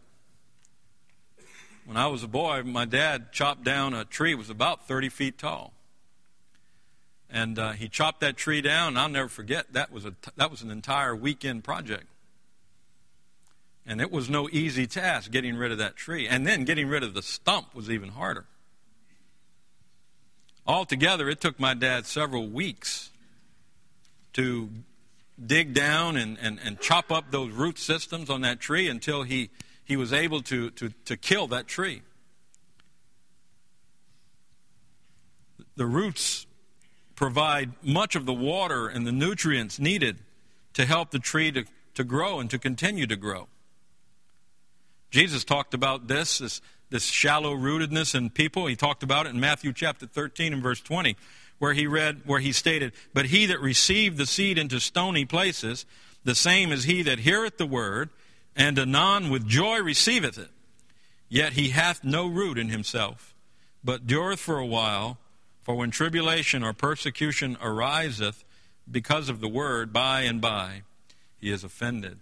When 1.86 1.96
I 1.96 2.08
was 2.08 2.24
a 2.24 2.28
boy, 2.28 2.64
my 2.64 2.84
dad 2.84 3.32
chopped 3.32 3.64
down 3.64 3.94
a 3.94 4.04
tree, 4.04 4.34
it 4.34 4.38
was 4.38 4.50
about 4.50 4.86
30 4.86 5.08
feet 5.08 5.38
tall 5.38 5.72
and 7.32 7.60
uh, 7.60 7.72
he 7.72 7.88
chopped 7.88 8.22
that 8.22 8.38
tree 8.38 8.62
down. 8.62 8.98
I'll 8.98 9.10
never 9.10 9.30
forget 9.30 9.74
that 9.74 9.92
was 9.92 10.06
a 10.06 10.14
that 10.36 10.50
was 10.52 10.62
an 10.62 10.72
entire 10.72 11.16
weekend 11.16 11.64
project, 11.64 12.08
and 13.86 14.02
it 14.02 14.12
was 14.12 14.30
no 14.30 14.50
easy 14.50 14.88
task 14.88 15.32
getting 15.32 15.56
rid 15.56 15.72
of 15.72 15.78
that 15.78 15.96
tree, 15.96 16.28
and 16.28 16.46
then 16.46 16.66
getting 16.66 16.88
rid 16.88 17.04
of 17.04 17.14
the 17.14 17.22
stump 17.22 17.74
was 17.76 17.90
even 17.90 18.10
harder. 18.10 18.46
Altogether, 20.66 21.28
it 21.30 21.42
took 21.42 21.60
my 21.60 21.74
dad 21.74 22.06
several 22.06 22.48
weeks 22.48 23.10
to 24.34 24.70
dig 25.44 25.74
down 25.74 26.18
and, 26.18 26.38
and, 26.40 26.60
and 26.64 26.80
chop 26.80 27.12
up 27.12 27.32
those 27.32 27.52
root 27.52 27.80
systems 27.80 28.30
on 28.30 28.42
that 28.42 28.60
tree 28.60 28.88
until 28.88 29.24
he, 29.24 29.50
he 29.84 29.96
was 29.96 30.14
able 30.14 30.42
to, 30.42 30.70
to, 30.72 30.90
to 31.06 31.18
kill 31.18 31.48
that 31.48 31.68
tree. 31.68 32.02
The 35.76 35.86
roots 35.86 36.46
provide 37.20 37.74
much 37.84 38.16
of 38.16 38.26
the 38.26 38.34
water 38.34 38.88
and 38.88 39.06
the 39.06 39.12
nutrients 39.12 39.78
needed 39.78 40.20
to 40.72 40.86
help 40.86 41.12
the 41.12 41.20
tree 41.20 41.52
to, 41.52 41.66
to 41.94 42.06
grow 42.06 42.40
and 42.40 42.50
to 42.50 42.58
continue 42.58 43.06
to 43.06 43.18
grow. 43.18 43.50
Jesus 45.12 45.44
talked 45.44 45.74
about 45.74 46.08
this, 46.08 46.38
this, 46.38 46.62
this 46.90 47.04
shallow 47.04 47.54
rootedness 47.54 48.16
in 48.16 48.30
people. 48.30 48.68
He 48.68 48.78
talked 48.78 49.04
about 49.04 49.26
it 49.26 49.34
in 49.34 49.40
Matthew 49.42 49.74
chapter 49.74 50.06
13 50.06 50.54
and 50.54 50.64
verse 50.64 50.80
20, 50.80 51.18
where 51.58 51.74
he 51.74 51.88
read, 51.88 52.22
where 52.26 52.40
he 52.40 52.54
stated, 52.54 52.94
But 53.14 53.26
he 53.26 53.46
that 53.48 53.60
received 53.60 54.18
the 54.18 54.26
seed 54.26 54.58
into 54.58 54.80
stony 54.80 55.26
places, 55.26 55.86
the 56.24 56.36
same 56.36 56.72
is 56.72 56.86
he 56.86 57.02
that 57.02 57.20
heareth 57.20 57.58
the 57.58 57.66
word, 57.66 58.12
and 58.56 58.80
anon 58.80 59.30
with 59.30 59.46
joy 59.46 59.82
receiveth 59.82 60.38
it. 60.38 60.52
Yet 61.28 61.52
he 61.54 61.70
hath 61.70 62.02
no 62.02 62.28
root 62.28 62.58
in 62.58 62.70
himself, 62.70 63.36
but 63.84 64.08
dureth 64.08 64.40
for 64.40 64.58
a 64.58 64.66
while. 64.66 65.18
For 65.70 65.76
when 65.76 65.92
tribulation 65.92 66.64
or 66.64 66.74
persecution 66.74 67.56
ariseth 67.62 68.44
because 68.90 69.30
of 69.30 69.40
the 69.40 69.48
word, 69.48 69.94
by 69.94 70.22
and 70.22 70.42
by 70.42 70.82
he 71.38 71.52
is 71.52 71.64
offended. 71.64 72.18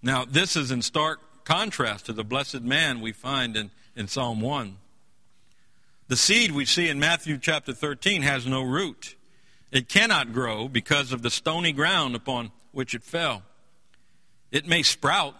Now, 0.00 0.24
this 0.24 0.54
is 0.54 0.70
in 0.70 0.80
stark 0.80 1.18
contrast 1.42 2.06
to 2.06 2.12
the 2.12 2.22
blessed 2.22 2.60
man 2.60 3.00
we 3.00 3.10
find 3.10 3.56
in, 3.56 3.72
in 3.96 4.06
Psalm 4.06 4.40
1. 4.40 4.76
The 6.06 6.16
seed 6.16 6.52
we 6.52 6.64
see 6.64 6.88
in 6.88 7.00
Matthew 7.00 7.36
chapter 7.36 7.72
13 7.72 8.22
has 8.22 8.46
no 8.46 8.62
root. 8.62 9.16
It 9.72 9.88
cannot 9.88 10.32
grow 10.32 10.68
because 10.68 11.10
of 11.10 11.22
the 11.22 11.30
stony 11.30 11.72
ground 11.72 12.14
upon 12.14 12.52
which 12.70 12.94
it 12.94 13.02
fell. 13.02 13.42
It 14.52 14.68
may 14.68 14.84
sprout, 14.84 15.34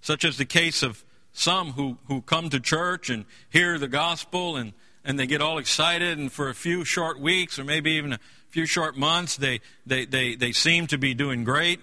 such 0.00 0.24
as 0.24 0.36
the 0.36 0.44
case 0.44 0.84
of 0.84 1.04
some 1.32 1.72
who, 1.72 1.98
who 2.06 2.22
come 2.22 2.50
to 2.50 2.60
church 2.60 3.10
and 3.10 3.24
hear 3.50 3.80
the 3.80 3.88
gospel 3.88 4.56
and, 4.56 4.74
and 5.04 5.18
they 5.18 5.26
get 5.26 5.42
all 5.42 5.58
excited, 5.58 6.18
and 6.18 6.32
for 6.32 6.48
a 6.48 6.54
few 6.54 6.84
short 6.84 7.20
weeks 7.20 7.58
or 7.58 7.64
maybe 7.64 7.92
even 7.92 8.14
a 8.14 8.20
few 8.48 8.66
short 8.66 8.96
months, 8.96 9.36
they, 9.36 9.60
they, 9.84 10.06
they, 10.06 10.34
they 10.34 10.52
seem 10.52 10.86
to 10.86 10.96
be 10.96 11.12
doing 11.12 11.44
great. 11.44 11.80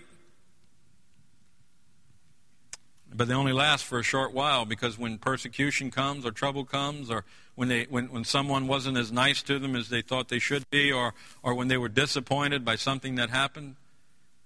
But 3.14 3.28
they 3.28 3.34
only 3.34 3.52
last 3.52 3.84
for 3.84 4.00
a 4.00 4.04
short 4.04 4.34
while 4.34 4.66
because 4.66 4.98
when 4.98 5.18
persecution 5.18 5.92
comes 5.92 6.26
or 6.26 6.32
trouble 6.32 6.66
comes 6.66 7.12
or 7.12 7.26
when, 7.56 7.68
they, 7.68 7.84
when, 7.90 8.06
when 8.06 8.24
someone 8.24 8.68
wasn't 8.68 8.98
as 8.98 9.12
nice 9.12 9.44
to 9.44 9.60
them 9.60 9.76
as 9.76 9.90
they 9.90 10.02
thought 10.02 10.30
they 10.30 10.40
should 10.40 10.68
be 10.70 10.92
or, 10.92 11.14
or 11.44 11.54
when 11.54 11.68
they 11.68 11.78
were 11.78 11.90
disappointed 11.90 12.64
by 12.64 12.76
something 12.76 13.16
that 13.16 13.30
happened, 13.30 13.76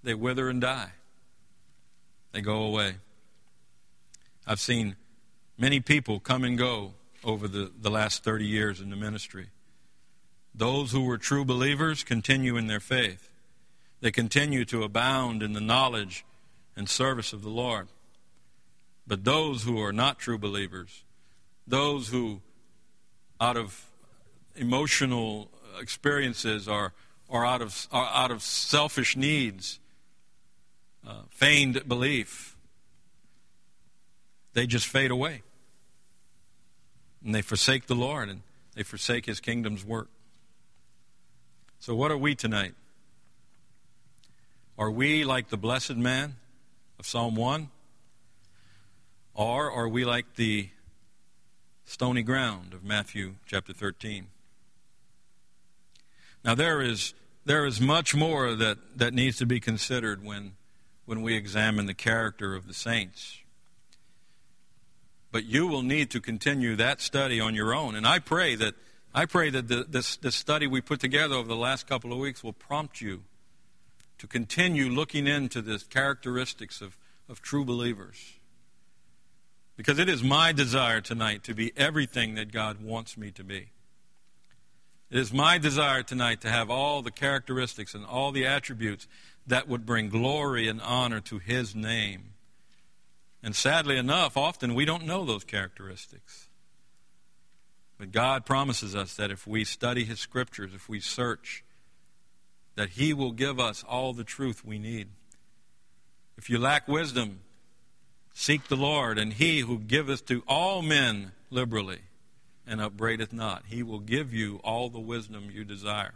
they 0.03 0.15
wither 0.15 0.49
and 0.49 0.59
die. 0.61 0.91
They 2.31 2.41
go 2.41 2.63
away. 2.63 2.95
I've 4.47 4.59
seen 4.59 4.95
many 5.57 5.79
people 5.79 6.19
come 6.19 6.43
and 6.43 6.57
go 6.57 6.93
over 7.25 7.47
the, 7.47 7.71
the 7.81 7.89
last 7.89 8.23
30 8.23 8.45
years 8.45 8.79
in 8.79 8.91
the 8.91 8.95
ministry. 8.95 9.47
Those 10.53 10.91
who 10.91 11.03
were 11.03 11.17
true 11.17 11.43
believers 11.43 12.03
continue 12.03 12.55
in 12.55 12.67
their 12.67 12.79
faith. 12.79 13.29
They 13.99 14.11
continue 14.11 14.63
to 14.65 14.83
abound 14.83 15.41
in 15.41 15.53
the 15.53 15.59
knowledge 15.59 16.23
and 16.77 16.87
service 16.87 17.33
of 17.33 17.41
the 17.41 17.49
Lord. 17.49 17.87
But 19.07 19.23
those 19.23 19.63
who 19.63 19.81
are 19.81 19.91
not 19.91 20.19
true 20.19 20.37
believers, 20.37 21.03
those 21.67 22.09
who, 22.09 22.41
out 23.41 23.57
of 23.57 23.85
emotional 24.55 25.49
experiences 25.79 26.67
or, 26.67 26.93
or, 27.27 27.45
out, 27.45 27.61
of, 27.61 27.87
out 27.91 28.31
of 28.31 28.41
selfish 28.41 29.17
needs, 29.17 29.79
uh, 31.05 31.21
feigned 31.29 31.87
belief, 31.87 32.55
they 34.53 34.65
just 34.65 34.87
fade 34.87 35.11
away. 35.11 35.41
And 37.25 37.33
they 37.33 37.41
forsake 37.41 37.87
the 37.87 37.95
Lord 37.95 38.29
and 38.29 38.41
they 38.75 38.83
forsake 38.83 39.25
His 39.25 39.39
kingdom's 39.39 39.83
work. 39.83 40.09
So, 41.79 41.95
what 41.95 42.11
are 42.11 42.17
we 42.17 42.35
tonight? 42.35 42.75
Are 44.77 44.91
we 44.91 45.25
like 45.25 45.49
the 45.49 45.57
blessed 45.57 45.95
man 45.95 46.35
of 46.99 47.07
Psalm 47.07 47.35
1? 47.35 47.69
Or 49.33 49.71
are 49.71 49.87
we 49.87 50.05
like 50.05 50.35
the 50.35 50.69
stony 51.85 52.21
ground 52.21 52.73
of 52.73 52.83
Matthew 52.83 53.35
chapter 53.45 53.73
13? 53.73 54.27
Now, 56.43 56.53
there 56.53 56.81
is, 56.81 57.13
there 57.43 57.65
is 57.65 57.81
much 57.81 58.13
more 58.13 58.53
that, 58.53 58.77
that 58.97 59.13
needs 59.13 59.37
to 59.37 59.45
be 59.45 59.59
considered 59.59 60.23
when, 60.23 60.53
when 61.05 61.21
we 61.21 61.35
examine 61.35 61.85
the 61.85 61.93
character 61.93 62.55
of 62.55 62.67
the 62.67 62.73
saints. 62.73 63.39
But 65.35 65.43
you 65.43 65.67
will 65.67 65.81
need 65.81 66.11
to 66.11 66.21
continue 66.21 66.77
that 66.77 67.01
study 67.01 67.41
on 67.41 67.55
your 67.55 67.75
own. 67.75 67.95
And 67.95 68.07
I 68.07 68.19
pray 68.19 68.55
that, 68.55 68.73
I 69.13 69.25
pray 69.25 69.49
that 69.49 69.67
the, 69.67 69.83
this, 69.83 70.15
this 70.15 70.33
study 70.33 70.65
we 70.65 70.79
put 70.79 71.01
together 71.01 71.35
over 71.35 71.49
the 71.49 71.57
last 71.57 71.87
couple 71.87 72.13
of 72.13 72.19
weeks 72.19 72.41
will 72.41 72.53
prompt 72.53 73.01
you 73.01 73.23
to 74.19 74.27
continue 74.27 74.87
looking 74.87 75.27
into 75.27 75.61
the 75.61 75.83
characteristics 75.89 76.79
of, 76.79 76.97
of 77.27 77.41
true 77.41 77.65
believers. 77.65 78.35
Because 79.75 79.99
it 79.99 80.07
is 80.07 80.23
my 80.23 80.53
desire 80.53 81.01
tonight 81.01 81.43
to 81.43 81.53
be 81.53 81.73
everything 81.75 82.35
that 82.35 82.53
God 82.53 82.81
wants 82.81 83.17
me 83.17 83.29
to 83.31 83.43
be. 83.43 83.71
It 85.11 85.19
is 85.19 85.33
my 85.33 85.57
desire 85.57 86.03
tonight 86.03 86.39
to 86.43 86.49
have 86.49 86.69
all 86.69 87.01
the 87.01 87.11
characteristics 87.11 87.93
and 87.93 88.05
all 88.05 88.31
the 88.31 88.47
attributes 88.47 89.05
that 89.47 89.67
would 89.67 89.85
bring 89.85 90.07
glory 90.07 90.69
and 90.69 90.81
honor 90.81 91.19
to 91.19 91.39
His 91.39 91.75
name. 91.75 92.34
And 93.45 93.55
sadly 93.55 93.95
enough, 93.95 94.37
often 94.37 94.73
we 94.73 94.85
don't 94.85 95.05
know 95.05 95.23
those 95.23 95.43
characteristics. 95.43 96.47
But 97.99 98.11
God 98.11 98.43
promises 98.43 98.95
us 98.95 99.13
that 99.17 99.29
if 99.29 99.45
we 99.45 99.63
study 99.63 100.03
His 100.03 100.19
Scriptures, 100.19 100.71
if 100.73 100.89
we 100.89 100.99
search, 100.99 101.63
that 102.73 102.89
He 102.89 103.13
will 103.13 103.31
give 103.31 103.59
us 103.59 103.83
all 103.87 104.13
the 104.13 104.23
truth 104.23 104.65
we 104.65 104.79
need. 104.79 105.09
If 106.39 106.49
you 106.49 106.57
lack 106.57 106.87
wisdom, 106.87 107.41
seek 108.33 108.67
the 108.67 108.75
Lord, 108.75 109.19
and 109.19 109.31
He 109.31 109.59
who 109.59 109.77
giveth 109.77 110.25
to 110.25 110.41
all 110.47 110.81
men 110.81 111.31
liberally 111.51 111.99
and 112.65 112.81
upbraideth 112.81 113.31
not, 113.31 113.65
He 113.67 113.83
will 113.83 113.99
give 113.99 114.33
you 114.33 114.59
all 114.63 114.89
the 114.89 114.99
wisdom 114.99 115.51
you 115.53 115.63
desire. 115.63 116.15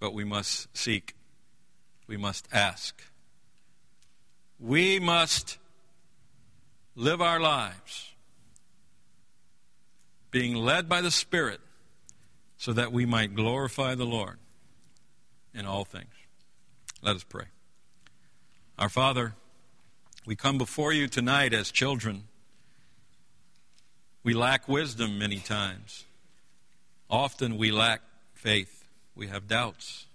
But 0.00 0.12
we 0.12 0.24
must 0.24 0.76
seek, 0.76 1.14
we 2.08 2.16
must 2.16 2.48
ask. 2.52 3.00
We 4.60 5.00
must 5.00 5.56
live 6.94 7.22
our 7.22 7.40
lives 7.40 8.10
being 10.30 10.54
led 10.54 10.88
by 10.88 11.00
the 11.00 11.10
Spirit 11.10 11.60
so 12.58 12.74
that 12.74 12.92
we 12.92 13.06
might 13.06 13.34
glorify 13.34 13.94
the 13.94 14.04
Lord 14.04 14.36
in 15.54 15.64
all 15.64 15.84
things. 15.84 16.12
Let 17.02 17.16
us 17.16 17.24
pray. 17.24 17.46
Our 18.78 18.90
Father, 18.90 19.34
we 20.26 20.36
come 20.36 20.58
before 20.58 20.92
you 20.92 21.08
tonight 21.08 21.54
as 21.54 21.70
children. 21.70 22.24
We 24.22 24.34
lack 24.34 24.68
wisdom 24.68 25.18
many 25.18 25.38
times. 25.38 26.04
Often 27.08 27.56
we 27.56 27.72
lack 27.72 28.02
faith. 28.34 28.84
We 29.14 29.28
have 29.28 29.48
doubts. 29.48 30.06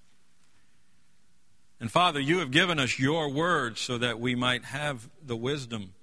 And 1.79 1.91
Father, 1.91 2.19
you 2.19 2.39
have 2.39 2.51
given 2.51 2.79
us 2.79 2.99
your 2.99 3.29
word 3.29 3.77
so 3.77 3.97
that 3.97 4.19
we 4.19 4.35
might 4.35 4.65
have 4.65 5.09
the 5.23 5.35
wisdom. 5.35 5.93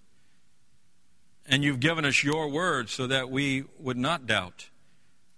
And 1.46 1.64
you've 1.64 1.80
given 1.80 2.04
us 2.04 2.22
your 2.22 2.48
word 2.48 2.88
so 2.88 3.06
that 3.06 3.30
we 3.30 3.64
would 3.78 3.96
not 3.96 4.26
doubt, 4.26 4.68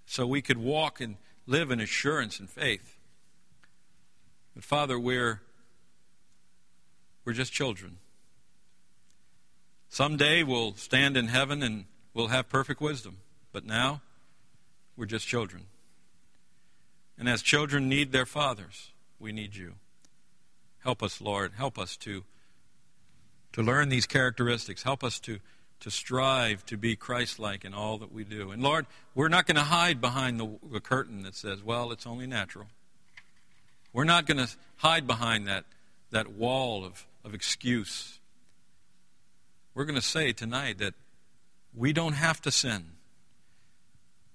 so 0.07 0.26
we 0.26 0.43
could 0.43 0.59
walk 0.59 1.01
and 1.01 1.16
live 1.47 1.70
in 1.70 1.80
assurance 1.80 2.41
and 2.41 2.51
faith. 2.51 2.99
But 4.55 4.64
Father, 4.64 4.99
we're, 4.99 5.41
we're 7.24 7.32
just 7.32 7.53
children. 7.53 7.99
Someday 9.89 10.43
we'll 10.43 10.74
stand 10.74 11.16
in 11.16 11.28
heaven 11.28 11.62
and 11.62 11.85
we'll 12.12 12.28
have 12.28 12.49
perfect 12.49 12.80
wisdom. 12.80 13.18
But 13.53 13.64
now, 13.64 14.03
we're 14.97 15.07
just 15.07 15.26
children. 15.26 15.66
And 17.16 17.28
as 17.28 17.43
children 17.43 17.89
need 17.89 18.11
their 18.11 18.26
fathers, 18.26 18.91
we 19.20 19.30
need 19.30 19.55
you. 19.55 19.74
Help 20.85 21.03
us, 21.03 21.20
Lord. 21.22 21.53
Help 21.57 21.78
us 21.78 21.97
to, 21.99 22.24
to 23.53 23.62
learn 23.62 23.89
these 23.89 24.07
characteristics. 24.07 24.82
Help 24.82 25.03
us 25.03 25.18
to, 25.20 25.39
to 25.80 25.91
strive 25.91 26.64
to 26.66 26.76
be 26.76 26.95
Christ 26.95 27.39
like 27.39 27.64
in 27.64 27.72
all 27.72 27.97
that 27.99 28.12
we 28.12 28.22
do. 28.22 28.51
And 28.51 28.62
Lord, 28.62 28.87
we're 29.14 29.28
not 29.28 29.47
going 29.47 29.57
to 29.57 29.62
hide 29.62 30.03
behind 30.03 30.39
the, 30.39 30.59
the 30.70 30.80
curtain 30.80 31.22
that 31.22 31.35
says, 31.35 31.62
well, 31.62 31.91
it's 31.91 32.07
only 32.07 32.26
natural. 32.26 32.66
We're 33.95 34.05
not 34.05 34.26
going 34.26 34.47
to 34.47 34.49
hide 34.76 35.07
behind 35.07 35.47
that, 35.47 35.64
that 36.11 36.32
wall 36.32 36.85
of, 36.85 37.07
of 37.24 37.32
excuse. 37.32 38.18
We're 39.74 39.87
going 39.87 39.95
to 39.95 40.03
say 40.03 40.32
tonight 40.32 40.78
that 40.78 40.93
we 41.74 41.95
don't 41.95 42.12
have 42.12 42.43
to 42.43 42.51
sin 42.51 42.91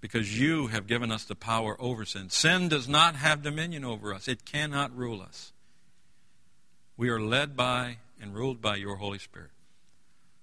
because 0.01 0.39
you 0.39 0.67
have 0.67 0.87
given 0.87 1.11
us 1.11 1.25
the 1.25 1.35
power 1.35 1.77
over 1.79 2.05
sin. 2.05 2.29
Sin 2.31 2.69
does 2.69 2.87
not 2.87 3.15
have 3.15 3.43
dominion 3.43 3.85
over 3.85 4.15
us, 4.15 4.27
it 4.27 4.45
cannot 4.45 4.97
rule 4.97 5.21
us. 5.21 5.53
We 6.99 7.07
are 7.07 7.21
led 7.21 7.55
by 7.55 7.99
and 8.21 8.35
ruled 8.35 8.61
by 8.61 8.75
your 8.75 8.97
Holy 8.97 9.19
Spirit. 9.19 9.51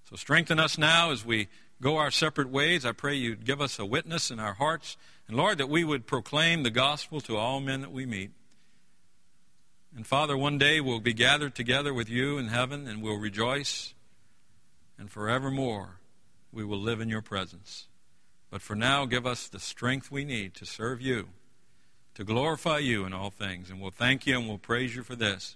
So 0.09 0.15
strengthen 0.15 0.59
us 0.59 0.75
now 0.75 1.11
as 1.11 1.23
we 1.23 1.49
go 1.83 1.97
our 1.97 2.09
separate 2.09 2.49
ways. 2.49 2.83
I 2.83 2.93
pray 2.93 3.13
you'd 3.13 3.45
give 3.45 3.61
us 3.61 3.77
a 3.77 3.85
witness 3.85 4.31
in 4.31 4.39
our 4.39 4.55
hearts. 4.55 4.97
And 5.27 5.37
Lord, 5.37 5.59
that 5.59 5.69
we 5.69 5.83
would 5.83 6.07
proclaim 6.07 6.63
the 6.63 6.71
gospel 6.71 7.21
to 7.21 7.37
all 7.37 7.59
men 7.59 7.81
that 7.81 7.91
we 7.91 8.07
meet. 8.07 8.31
And 9.95 10.07
Father, 10.07 10.35
one 10.35 10.57
day 10.57 10.81
we'll 10.81 10.99
be 10.99 11.13
gathered 11.13 11.53
together 11.53 11.93
with 11.93 12.09
you 12.09 12.39
in 12.39 12.47
heaven 12.47 12.87
and 12.87 13.03
we'll 13.03 13.19
rejoice. 13.19 13.93
And 14.97 15.11
forevermore 15.11 15.99
we 16.51 16.65
will 16.65 16.79
live 16.79 17.01
in 17.01 17.07
your 17.07 17.21
presence. 17.21 17.85
But 18.49 18.63
for 18.63 18.75
now, 18.75 19.05
give 19.05 19.27
us 19.27 19.47
the 19.47 19.59
strength 19.59 20.09
we 20.09 20.25
need 20.25 20.55
to 20.55 20.65
serve 20.65 21.01
you, 21.01 21.27
to 22.15 22.23
glorify 22.23 22.79
you 22.79 23.05
in 23.05 23.13
all 23.13 23.29
things. 23.29 23.69
And 23.69 23.79
we'll 23.79 23.91
thank 23.91 24.25
you 24.25 24.39
and 24.39 24.47
we'll 24.47 24.57
praise 24.57 24.95
you 24.95 25.03
for 25.03 25.15
this. 25.15 25.55